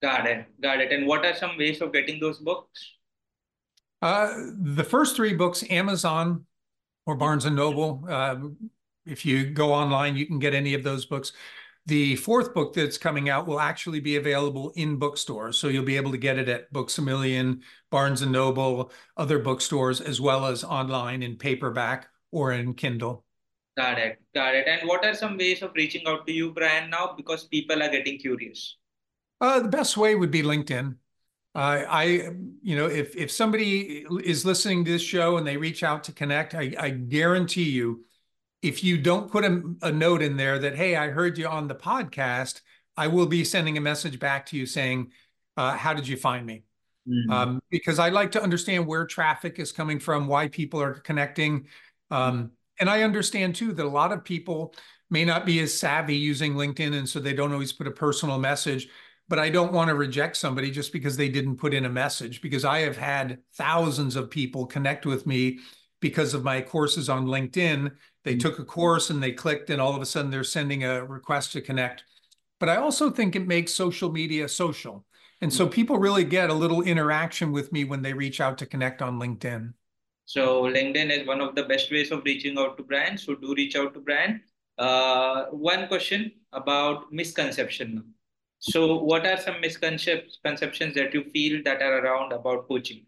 Got 0.00 0.26
it. 0.26 0.46
Got 0.62 0.80
it. 0.80 0.92
And 0.92 1.06
what 1.06 1.26
are 1.26 1.34
some 1.34 1.58
ways 1.58 1.80
of 1.80 1.92
getting 1.92 2.20
those 2.20 2.38
books? 2.38 2.92
Uh, 4.02 4.32
the 4.60 4.84
first 4.84 5.16
three 5.16 5.34
books, 5.34 5.64
Amazon 5.70 6.44
or 7.06 7.16
Barnes 7.16 7.44
and 7.44 7.56
Noble. 7.56 8.04
Uh, 8.08 8.36
if 9.06 9.24
you 9.24 9.50
go 9.50 9.72
online, 9.72 10.16
you 10.16 10.26
can 10.26 10.38
get 10.38 10.54
any 10.54 10.74
of 10.74 10.82
those 10.82 11.06
books. 11.06 11.32
The 11.86 12.16
fourth 12.16 12.52
book 12.52 12.74
that's 12.74 12.98
coming 12.98 13.28
out 13.28 13.46
will 13.46 13.60
actually 13.60 14.00
be 14.00 14.16
available 14.16 14.72
in 14.74 14.96
bookstores. 14.96 15.56
So 15.56 15.68
you'll 15.68 15.84
be 15.84 15.96
able 15.96 16.10
to 16.10 16.18
get 16.18 16.36
it 16.36 16.48
at 16.48 16.72
Books 16.72 16.98
a 16.98 17.02
Million, 17.02 17.62
Barnes 17.90 18.22
and 18.22 18.32
Noble, 18.32 18.90
other 19.16 19.38
bookstores, 19.38 20.00
as 20.00 20.20
well 20.20 20.46
as 20.46 20.64
online 20.64 21.22
in 21.22 21.36
paperback 21.36 22.08
or 22.32 22.50
in 22.50 22.74
Kindle. 22.74 23.24
Got 23.76 23.98
it. 23.98 24.20
Got 24.34 24.56
it. 24.56 24.66
And 24.66 24.88
what 24.88 25.04
are 25.04 25.14
some 25.14 25.38
ways 25.38 25.62
of 25.62 25.70
reaching 25.76 26.06
out 26.08 26.26
to 26.26 26.32
you, 26.32 26.50
Brian, 26.52 26.90
now? 26.90 27.14
Because 27.16 27.44
people 27.44 27.80
are 27.80 27.90
getting 27.90 28.18
curious. 28.18 28.78
Uh, 29.40 29.60
the 29.60 29.68
best 29.68 29.96
way 29.96 30.16
would 30.16 30.32
be 30.32 30.42
LinkedIn. 30.42 30.96
Uh, 31.56 31.86
I, 31.88 32.04
you 32.60 32.76
know, 32.76 32.86
if 32.86 33.16
if 33.16 33.30
somebody 33.30 34.04
is 34.22 34.44
listening 34.44 34.84
to 34.84 34.90
this 34.90 35.00
show 35.00 35.38
and 35.38 35.46
they 35.46 35.56
reach 35.56 35.82
out 35.82 36.04
to 36.04 36.12
connect, 36.12 36.54
I, 36.54 36.74
I 36.78 36.90
guarantee 36.90 37.70
you, 37.70 38.04
if 38.60 38.84
you 38.84 38.98
don't 38.98 39.32
put 39.32 39.42
a, 39.42 39.62
a 39.80 39.90
note 39.90 40.20
in 40.20 40.36
there 40.36 40.58
that 40.58 40.76
hey, 40.76 40.96
I 40.96 41.08
heard 41.08 41.38
you 41.38 41.48
on 41.48 41.66
the 41.66 41.74
podcast, 41.74 42.60
I 42.94 43.06
will 43.06 43.24
be 43.24 43.42
sending 43.42 43.78
a 43.78 43.80
message 43.80 44.18
back 44.18 44.44
to 44.46 44.56
you 44.58 44.66
saying, 44.66 45.12
uh, 45.56 45.78
"How 45.78 45.94
did 45.94 46.06
you 46.06 46.18
find 46.18 46.44
me?" 46.44 46.64
Mm-hmm. 47.08 47.30
Um, 47.30 47.62
because 47.70 47.98
I 47.98 48.10
like 48.10 48.32
to 48.32 48.42
understand 48.42 48.86
where 48.86 49.06
traffic 49.06 49.58
is 49.58 49.72
coming 49.72 49.98
from, 49.98 50.26
why 50.26 50.48
people 50.48 50.82
are 50.82 50.92
connecting. 50.92 51.68
Um, 52.10 52.50
and 52.78 52.90
I 52.90 53.02
understand 53.02 53.54
too 53.54 53.72
that 53.72 53.86
a 53.86 53.88
lot 53.88 54.12
of 54.12 54.24
people 54.24 54.74
may 55.08 55.24
not 55.24 55.46
be 55.46 55.60
as 55.60 55.72
savvy 55.72 56.16
using 56.16 56.52
LinkedIn, 56.52 56.94
and 56.94 57.08
so 57.08 57.18
they 57.18 57.32
don't 57.32 57.52
always 57.52 57.72
put 57.72 57.86
a 57.86 57.92
personal 57.92 58.38
message. 58.38 58.88
But 59.28 59.38
I 59.40 59.50
don't 59.50 59.72
want 59.72 59.88
to 59.88 59.96
reject 59.96 60.36
somebody 60.36 60.70
just 60.70 60.92
because 60.92 61.16
they 61.16 61.28
didn't 61.28 61.56
put 61.56 61.74
in 61.74 61.84
a 61.84 61.90
message, 61.90 62.40
because 62.40 62.64
I 62.64 62.80
have 62.80 62.96
had 62.96 63.38
thousands 63.54 64.14
of 64.14 64.30
people 64.30 64.66
connect 64.66 65.04
with 65.04 65.26
me 65.26 65.58
because 66.00 66.34
of 66.34 66.44
my 66.44 66.60
courses 66.60 67.08
on 67.08 67.26
LinkedIn. 67.26 67.90
They 68.24 68.32
mm-hmm. 68.32 68.38
took 68.38 68.58
a 68.58 68.64
course 68.64 69.10
and 69.10 69.22
they 69.22 69.32
clicked, 69.32 69.70
and 69.70 69.80
all 69.80 69.96
of 69.96 70.02
a 70.02 70.06
sudden 70.06 70.30
they're 70.30 70.44
sending 70.44 70.84
a 70.84 71.04
request 71.04 71.52
to 71.52 71.60
connect. 71.60 72.04
But 72.60 72.68
I 72.68 72.76
also 72.76 73.10
think 73.10 73.34
it 73.34 73.46
makes 73.46 73.74
social 73.74 74.12
media 74.12 74.48
social. 74.48 75.04
And 75.40 75.52
so 75.52 75.64
mm-hmm. 75.64 75.72
people 75.72 75.98
really 75.98 76.24
get 76.24 76.48
a 76.48 76.54
little 76.54 76.82
interaction 76.82 77.52
with 77.52 77.72
me 77.72 77.84
when 77.84 78.02
they 78.02 78.12
reach 78.12 78.40
out 78.40 78.58
to 78.58 78.66
connect 78.66 79.02
on 79.02 79.18
LinkedIn. 79.18 79.74
So 80.24 80.62
LinkedIn 80.62 81.10
is 81.10 81.26
one 81.26 81.40
of 81.40 81.54
the 81.54 81.64
best 81.64 81.90
ways 81.90 82.10
of 82.10 82.22
reaching 82.24 82.58
out 82.58 82.76
to 82.78 82.82
Brian. 82.82 83.18
So 83.18 83.34
do 83.34 83.54
reach 83.54 83.76
out 83.76 83.94
to 83.94 84.00
Brian. 84.00 84.40
Uh, 84.78 85.46
one 85.46 85.88
question 85.88 86.32
about 86.52 87.12
misconception. 87.12 88.14
So 88.68 88.96
what 88.96 89.24
are 89.24 89.36
some 89.36 89.60
misconceptions 89.60 90.94
that 90.94 91.14
you 91.14 91.24
feel 91.32 91.62
that 91.64 91.80
are 91.80 91.98
around 91.98 92.32
about 92.32 92.66
coaching? 92.66 93.06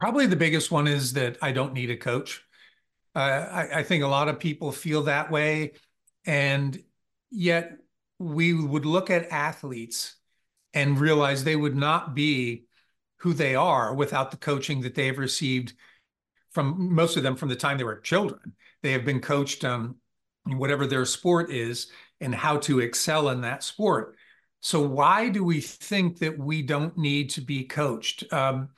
Probably 0.00 0.26
the 0.26 0.36
biggest 0.36 0.72
one 0.72 0.88
is 0.88 1.12
that 1.12 1.38
I 1.40 1.52
don't 1.52 1.72
need 1.72 1.90
a 1.90 1.96
coach. 1.96 2.42
Uh, 3.14 3.18
I, 3.18 3.78
I 3.78 3.82
think 3.84 4.02
a 4.02 4.08
lot 4.08 4.28
of 4.28 4.40
people 4.40 4.72
feel 4.72 5.04
that 5.04 5.30
way. 5.30 5.72
And 6.26 6.76
yet 7.30 7.78
we 8.18 8.52
would 8.52 8.84
look 8.84 9.10
at 9.10 9.30
athletes 9.30 10.16
and 10.72 10.98
realize 10.98 11.44
they 11.44 11.54
would 11.54 11.76
not 11.76 12.16
be 12.16 12.64
who 13.18 13.32
they 13.32 13.54
are 13.54 13.94
without 13.94 14.32
the 14.32 14.36
coaching 14.36 14.80
that 14.80 14.96
they've 14.96 15.16
received 15.16 15.74
from 16.50 16.94
most 16.94 17.16
of 17.16 17.22
them 17.22 17.36
from 17.36 17.48
the 17.48 17.56
time 17.56 17.78
they 17.78 17.84
were 17.84 18.00
children. 18.00 18.54
They 18.82 18.92
have 18.92 19.04
been 19.04 19.20
coached 19.20 19.64
on 19.64 19.96
whatever 20.46 20.86
their 20.86 21.04
sport 21.04 21.50
is 21.50 21.88
and 22.20 22.34
how 22.34 22.58
to 22.58 22.80
excel 22.80 23.28
in 23.28 23.40
that 23.42 23.62
sport. 23.62 24.16
So 24.60 24.80
why 24.80 25.28
do 25.28 25.44
we 25.44 25.60
think 25.60 26.18
that 26.20 26.38
we 26.38 26.62
don't 26.62 26.96
need 26.96 27.30
to 27.30 27.40
be 27.40 27.64
coached? 27.64 28.32
Um, 28.32 28.70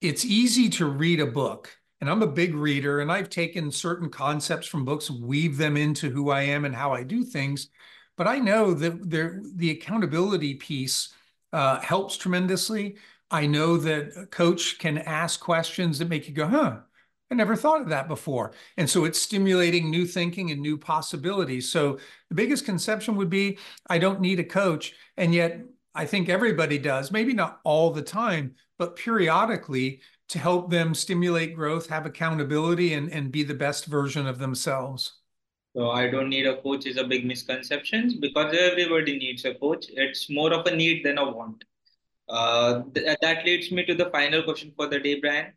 it's 0.00 0.24
easy 0.24 0.68
to 0.70 0.86
read 0.86 1.20
a 1.20 1.26
book, 1.26 1.74
and 2.00 2.10
I'm 2.10 2.22
a 2.22 2.26
big 2.26 2.54
reader, 2.54 3.00
and 3.00 3.10
I've 3.10 3.30
taken 3.30 3.70
certain 3.70 4.10
concepts 4.10 4.66
from 4.66 4.84
books, 4.84 5.10
weave 5.10 5.56
them 5.56 5.76
into 5.76 6.10
who 6.10 6.30
I 6.30 6.42
am 6.42 6.66
and 6.66 6.74
how 6.74 6.92
I 6.92 7.02
do 7.02 7.24
things. 7.24 7.70
But 8.16 8.26
I 8.26 8.38
know 8.38 8.74
that 8.74 9.08
there, 9.10 9.42
the 9.54 9.70
accountability 9.70 10.54
piece 10.54 11.14
uh, 11.52 11.80
helps 11.80 12.16
tremendously. 12.16 12.96
I 13.30 13.46
know 13.46 13.76
that 13.78 14.12
a 14.16 14.26
coach 14.26 14.78
can 14.78 14.98
ask 14.98 15.40
questions 15.40 15.98
that 15.98 16.08
make 16.08 16.28
you 16.28 16.34
go, 16.34 16.46
huh, 16.46 16.80
I 17.30 17.34
never 17.34 17.56
thought 17.56 17.80
of 17.80 17.88
that 17.88 18.08
before. 18.08 18.52
And 18.76 18.88
so 18.88 19.04
it's 19.04 19.20
stimulating 19.20 19.90
new 19.90 20.06
thinking 20.06 20.50
and 20.50 20.60
new 20.60 20.78
possibilities. 20.78 21.70
So 21.70 21.98
the 22.28 22.36
biggest 22.36 22.64
conception 22.64 23.16
would 23.16 23.30
be 23.30 23.58
I 23.88 23.98
don't 23.98 24.20
need 24.20 24.38
a 24.38 24.44
coach. 24.44 24.94
And 25.16 25.34
yet 25.34 25.60
I 25.94 26.06
think 26.06 26.28
everybody 26.28 26.78
does, 26.78 27.10
maybe 27.10 27.32
not 27.32 27.60
all 27.64 27.90
the 27.90 28.02
time, 28.02 28.54
but 28.78 28.96
periodically 28.96 30.02
to 30.28 30.38
help 30.38 30.70
them 30.70 30.94
stimulate 30.94 31.54
growth, 31.54 31.88
have 31.88 32.06
accountability, 32.06 32.94
and, 32.94 33.10
and 33.12 33.32
be 33.32 33.42
the 33.42 33.54
best 33.54 33.86
version 33.86 34.26
of 34.26 34.38
themselves. 34.38 35.20
So 35.76 35.90
I 35.90 36.08
don't 36.08 36.28
need 36.28 36.46
a 36.46 36.60
coach 36.62 36.86
is 36.86 36.96
a 36.96 37.04
big 37.04 37.26
misconception 37.26 38.18
because 38.20 38.54
everybody 38.58 39.18
needs 39.18 39.44
a 39.44 39.54
coach. 39.54 39.86
It's 39.90 40.30
more 40.30 40.52
of 40.52 40.66
a 40.66 40.74
need 40.74 41.04
than 41.04 41.18
a 41.18 41.30
want. 41.30 41.64
Uh, 42.28 42.82
th- 42.94 43.18
that 43.20 43.44
leads 43.44 43.70
me 43.70 43.84
to 43.84 43.94
the 43.94 44.10
final 44.10 44.42
question 44.42 44.72
for 44.76 44.88
the 44.88 44.98
day, 44.98 45.20
Brian. 45.20 45.52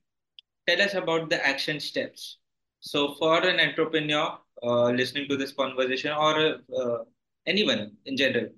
Tell 0.70 0.84
us 0.84 0.94
about 0.94 1.32
the 1.32 1.44
action 1.44 1.80
steps. 1.80 2.38
So, 2.80 3.16
for 3.16 3.42
an 3.44 3.60
entrepreneur 3.60 4.38
uh, 4.62 4.92
listening 4.92 5.28
to 5.30 5.36
this 5.36 5.52
conversation 5.52 6.12
or 6.12 6.60
uh, 6.80 6.98
anyone 7.48 7.94
in 8.06 8.16
general, 8.16 8.50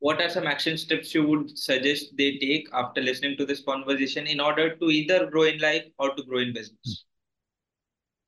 what 0.00 0.20
are 0.20 0.28
some 0.28 0.48
action 0.48 0.76
steps 0.76 1.14
you 1.14 1.24
would 1.24 1.56
suggest 1.56 2.16
they 2.18 2.38
take 2.38 2.66
after 2.72 3.00
listening 3.00 3.36
to 3.36 3.46
this 3.46 3.62
conversation 3.62 4.26
in 4.26 4.40
order 4.40 4.74
to 4.74 4.84
either 4.86 5.30
grow 5.30 5.44
in 5.44 5.60
life 5.60 5.84
or 6.00 6.12
to 6.16 6.24
grow 6.24 6.40
in 6.40 6.52
business? 6.52 7.04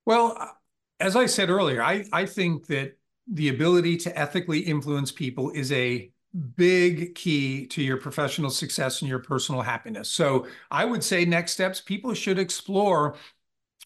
Well, 0.06 0.38
as 1.00 1.16
I 1.16 1.26
said 1.26 1.50
earlier, 1.50 1.82
I, 1.82 2.04
I 2.12 2.26
think 2.26 2.68
that 2.68 2.96
the 3.26 3.48
ability 3.48 3.96
to 3.96 4.16
ethically 4.16 4.60
influence 4.60 5.10
people 5.10 5.50
is 5.50 5.72
a 5.72 6.12
big 6.56 7.14
key 7.14 7.66
to 7.66 7.82
your 7.82 7.96
professional 7.96 8.50
success 8.50 9.02
and 9.02 9.08
your 9.08 9.18
personal 9.18 9.60
happiness. 9.60 10.08
So 10.08 10.46
I 10.70 10.84
would 10.84 11.04
say 11.04 11.24
next 11.24 11.52
steps, 11.52 11.80
people 11.80 12.14
should 12.14 12.38
explore 12.38 13.16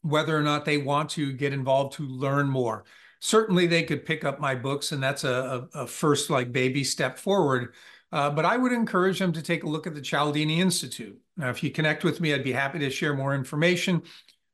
whether 0.03 0.37
or 0.37 0.43
not 0.43 0.65
they 0.65 0.79
want 0.79 1.11
to 1.11 1.33
get 1.33 1.53
involved 1.53 1.95
to 1.95 2.07
learn 2.07 2.49
more. 2.49 2.85
Certainly 3.21 3.67
they 3.67 3.83
could 3.83 4.07
pick 4.07 4.25
up 4.25 4.39
my 4.39 4.55
books 4.55 4.93
and 4.93 5.03
that's 5.03 5.25
a, 5.25 5.69
a, 5.75 5.87
first 5.87 6.31
like 6.31 6.53
baby 6.53 6.85
step 6.85 7.19
forward. 7.19 7.75
Uh, 8.13 8.31
but 8.31 8.45
I 8.45 8.57
would 8.57 8.73
encourage 8.73 9.19
them 9.19 9.33
to 9.33 9.43
take 9.43 9.65
a 9.65 9.69
look 9.69 9.87
at 9.87 9.95
the 9.95 10.01
Cialdini 10.01 10.61
Institute. 10.61 11.19
Now, 11.37 11.51
if 11.51 11.63
you 11.63 11.71
connect 11.71 12.05
with 12.05 12.21
me, 12.21 12.33
I'd 12.33 12.45
be 12.45 12.53
happy 12.53 12.79
to 12.79 12.91
share 12.91 13.15
more 13.15 13.35
information. 13.35 14.03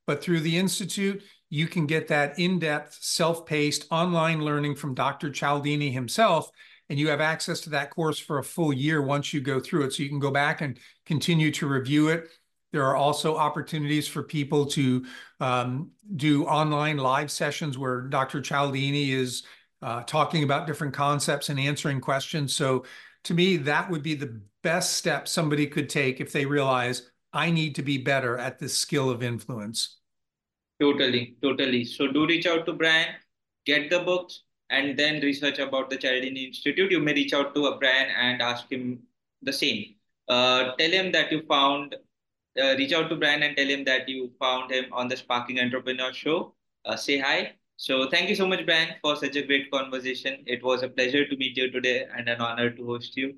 But 0.07 0.23
through 0.23 0.41
the 0.41 0.57
Institute, 0.57 1.23
you 1.51 1.69
can 1.69 1.87
get 1.87 2.09
that 2.09 2.39
in-depth, 2.39 2.97
self-paced 3.03 3.87
online 3.91 4.41
learning 4.41 4.77
from 4.77 4.95
Dr. 4.95 5.31
Cialdini 5.31 5.91
himself 5.91 6.51
and 6.93 6.99
you 6.99 7.09
have 7.09 7.23
access 7.23 7.59
to 7.63 7.71
that 7.71 7.89
course 7.89 8.19
for 8.19 8.37
a 8.37 8.45
full 8.45 8.71
year 8.71 9.01
once 9.01 9.33
you 9.33 9.41
go 9.41 9.59
through 9.59 9.85
it. 9.85 9.95
So 9.95 10.03
you 10.03 10.11
can 10.11 10.19
go 10.19 10.31
back 10.31 10.61
and 10.61 10.79
continue 11.07 11.51
to 11.53 11.67
review 11.67 12.09
it. 12.09 12.29
There 12.71 12.85
are 12.85 12.97
also 12.97 13.35
opportunities 13.35 14.07
for 14.07 14.23
people 14.23 14.67
to 14.67 15.07
um, 15.41 15.93
do 16.17 16.45
online 16.45 16.99
live 16.99 17.31
sessions 17.31 17.79
where 17.79 18.03
Dr. 18.03 18.43
Cialdini 18.43 19.11
is 19.11 19.43
uh, 19.81 20.03
talking 20.03 20.43
about 20.43 20.67
different 20.67 20.93
concepts 20.93 21.49
and 21.49 21.59
answering 21.59 21.99
questions. 21.99 22.55
So 22.55 22.85
to 23.25 23.33
me, 23.33 23.57
that 23.57 23.89
would 23.89 24.03
be 24.03 24.15
the 24.15 24.43
best 24.63 24.99
step 24.99 25.27
somebody 25.27 25.67
could 25.67 25.89
take 25.89 26.21
if 26.21 26.31
they 26.31 26.45
realize 26.45 27.11
I 27.33 27.51
need 27.51 27.75
to 27.77 27.83
be 27.83 27.97
better 27.97 28.37
at 28.37 28.59
this 28.59 28.77
skill 28.77 29.09
of 29.09 29.23
influence. 29.23 29.97
Totally, 30.79 31.37
totally. 31.43 31.87
So 31.87 32.13
do 32.13 32.27
reach 32.27 32.45
out 32.45 32.67
to 32.67 32.75
Brian, 32.75 33.15
get 33.65 33.89
the 33.89 34.01
books, 34.01 34.43
and 34.73 34.99
then 34.99 35.21
research 35.21 35.59
about 35.59 35.91
the 35.91 35.97
Cialdini 35.97 36.47
Institute, 36.47 36.91
you 36.91 37.01
may 37.01 37.13
reach 37.13 37.35
out 37.35 37.55
to 37.55 37.67
a 37.67 37.77
Brian 37.79 38.11
and 38.19 38.43
ask 38.43 38.71
him 38.73 39.01
the 39.43 39.53
same. 39.53 39.95
Uh, 40.29 40.73
tell 40.79 40.91
him 40.91 41.13
that 41.13 41.31
you 41.31 41.43
found, 41.43 41.95
uh, 42.61 42.75
reach 42.79 42.93
out 42.93 43.09
to 43.11 43.17
Brian 43.17 43.43
and 43.43 43.57
tell 43.57 43.67
him 43.67 43.85
that 43.85 44.09
you 44.09 44.31
found 44.39 44.71
him 44.73 44.87
on 44.93 45.09
the 45.09 45.17
Sparking 45.17 45.61
Entrepreneur 45.61 46.13
Show. 46.13 46.55
Uh, 46.85 46.97
say 46.97 47.19
hi. 47.19 47.53
So 47.77 48.09
thank 48.09 48.29
you 48.29 48.35
so 48.35 48.47
much, 48.47 48.65
Brian, 48.65 48.95
for 49.03 49.17
such 49.17 49.37
a 49.37 49.43
great 49.43 49.71
conversation. 49.71 50.43
It 50.47 50.63
was 50.63 50.83
a 50.83 50.89
pleasure 50.89 51.27
to 51.27 51.37
meet 51.37 51.57
you 51.57 51.71
today 51.71 52.07
and 52.17 52.29
an 52.29 52.41
honor 52.41 52.71
to 52.71 52.87
host 52.87 53.17
you. 53.17 53.35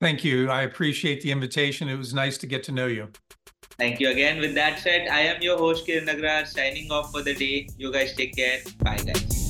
Thank 0.00 0.24
you. 0.24 0.50
I 0.50 0.62
appreciate 0.62 1.22
the 1.22 1.30
invitation. 1.30 1.88
It 1.88 1.96
was 1.96 2.12
nice 2.12 2.36
to 2.38 2.46
get 2.46 2.64
to 2.64 2.72
know 2.72 2.86
you. 2.86 3.08
Thank 3.78 4.00
you 4.00 4.10
again. 4.10 4.40
With 4.40 4.54
that 4.56 4.80
said, 4.80 5.08
I 5.08 5.20
am 5.20 5.40
your 5.40 5.56
host, 5.56 5.86
Kiran 5.86 6.06
Nagrar, 6.08 6.46
signing 6.46 6.90
off 6.90 7.12
for 7.12 7.22
the 7.22 7.34
day. 7.34 7.68
You 7.76 7.92
guys 7.92 8.14
take 8.14 8.36
care. 8.36 8.60
Bye, 8.82 8.98
guys. 8.98 9.43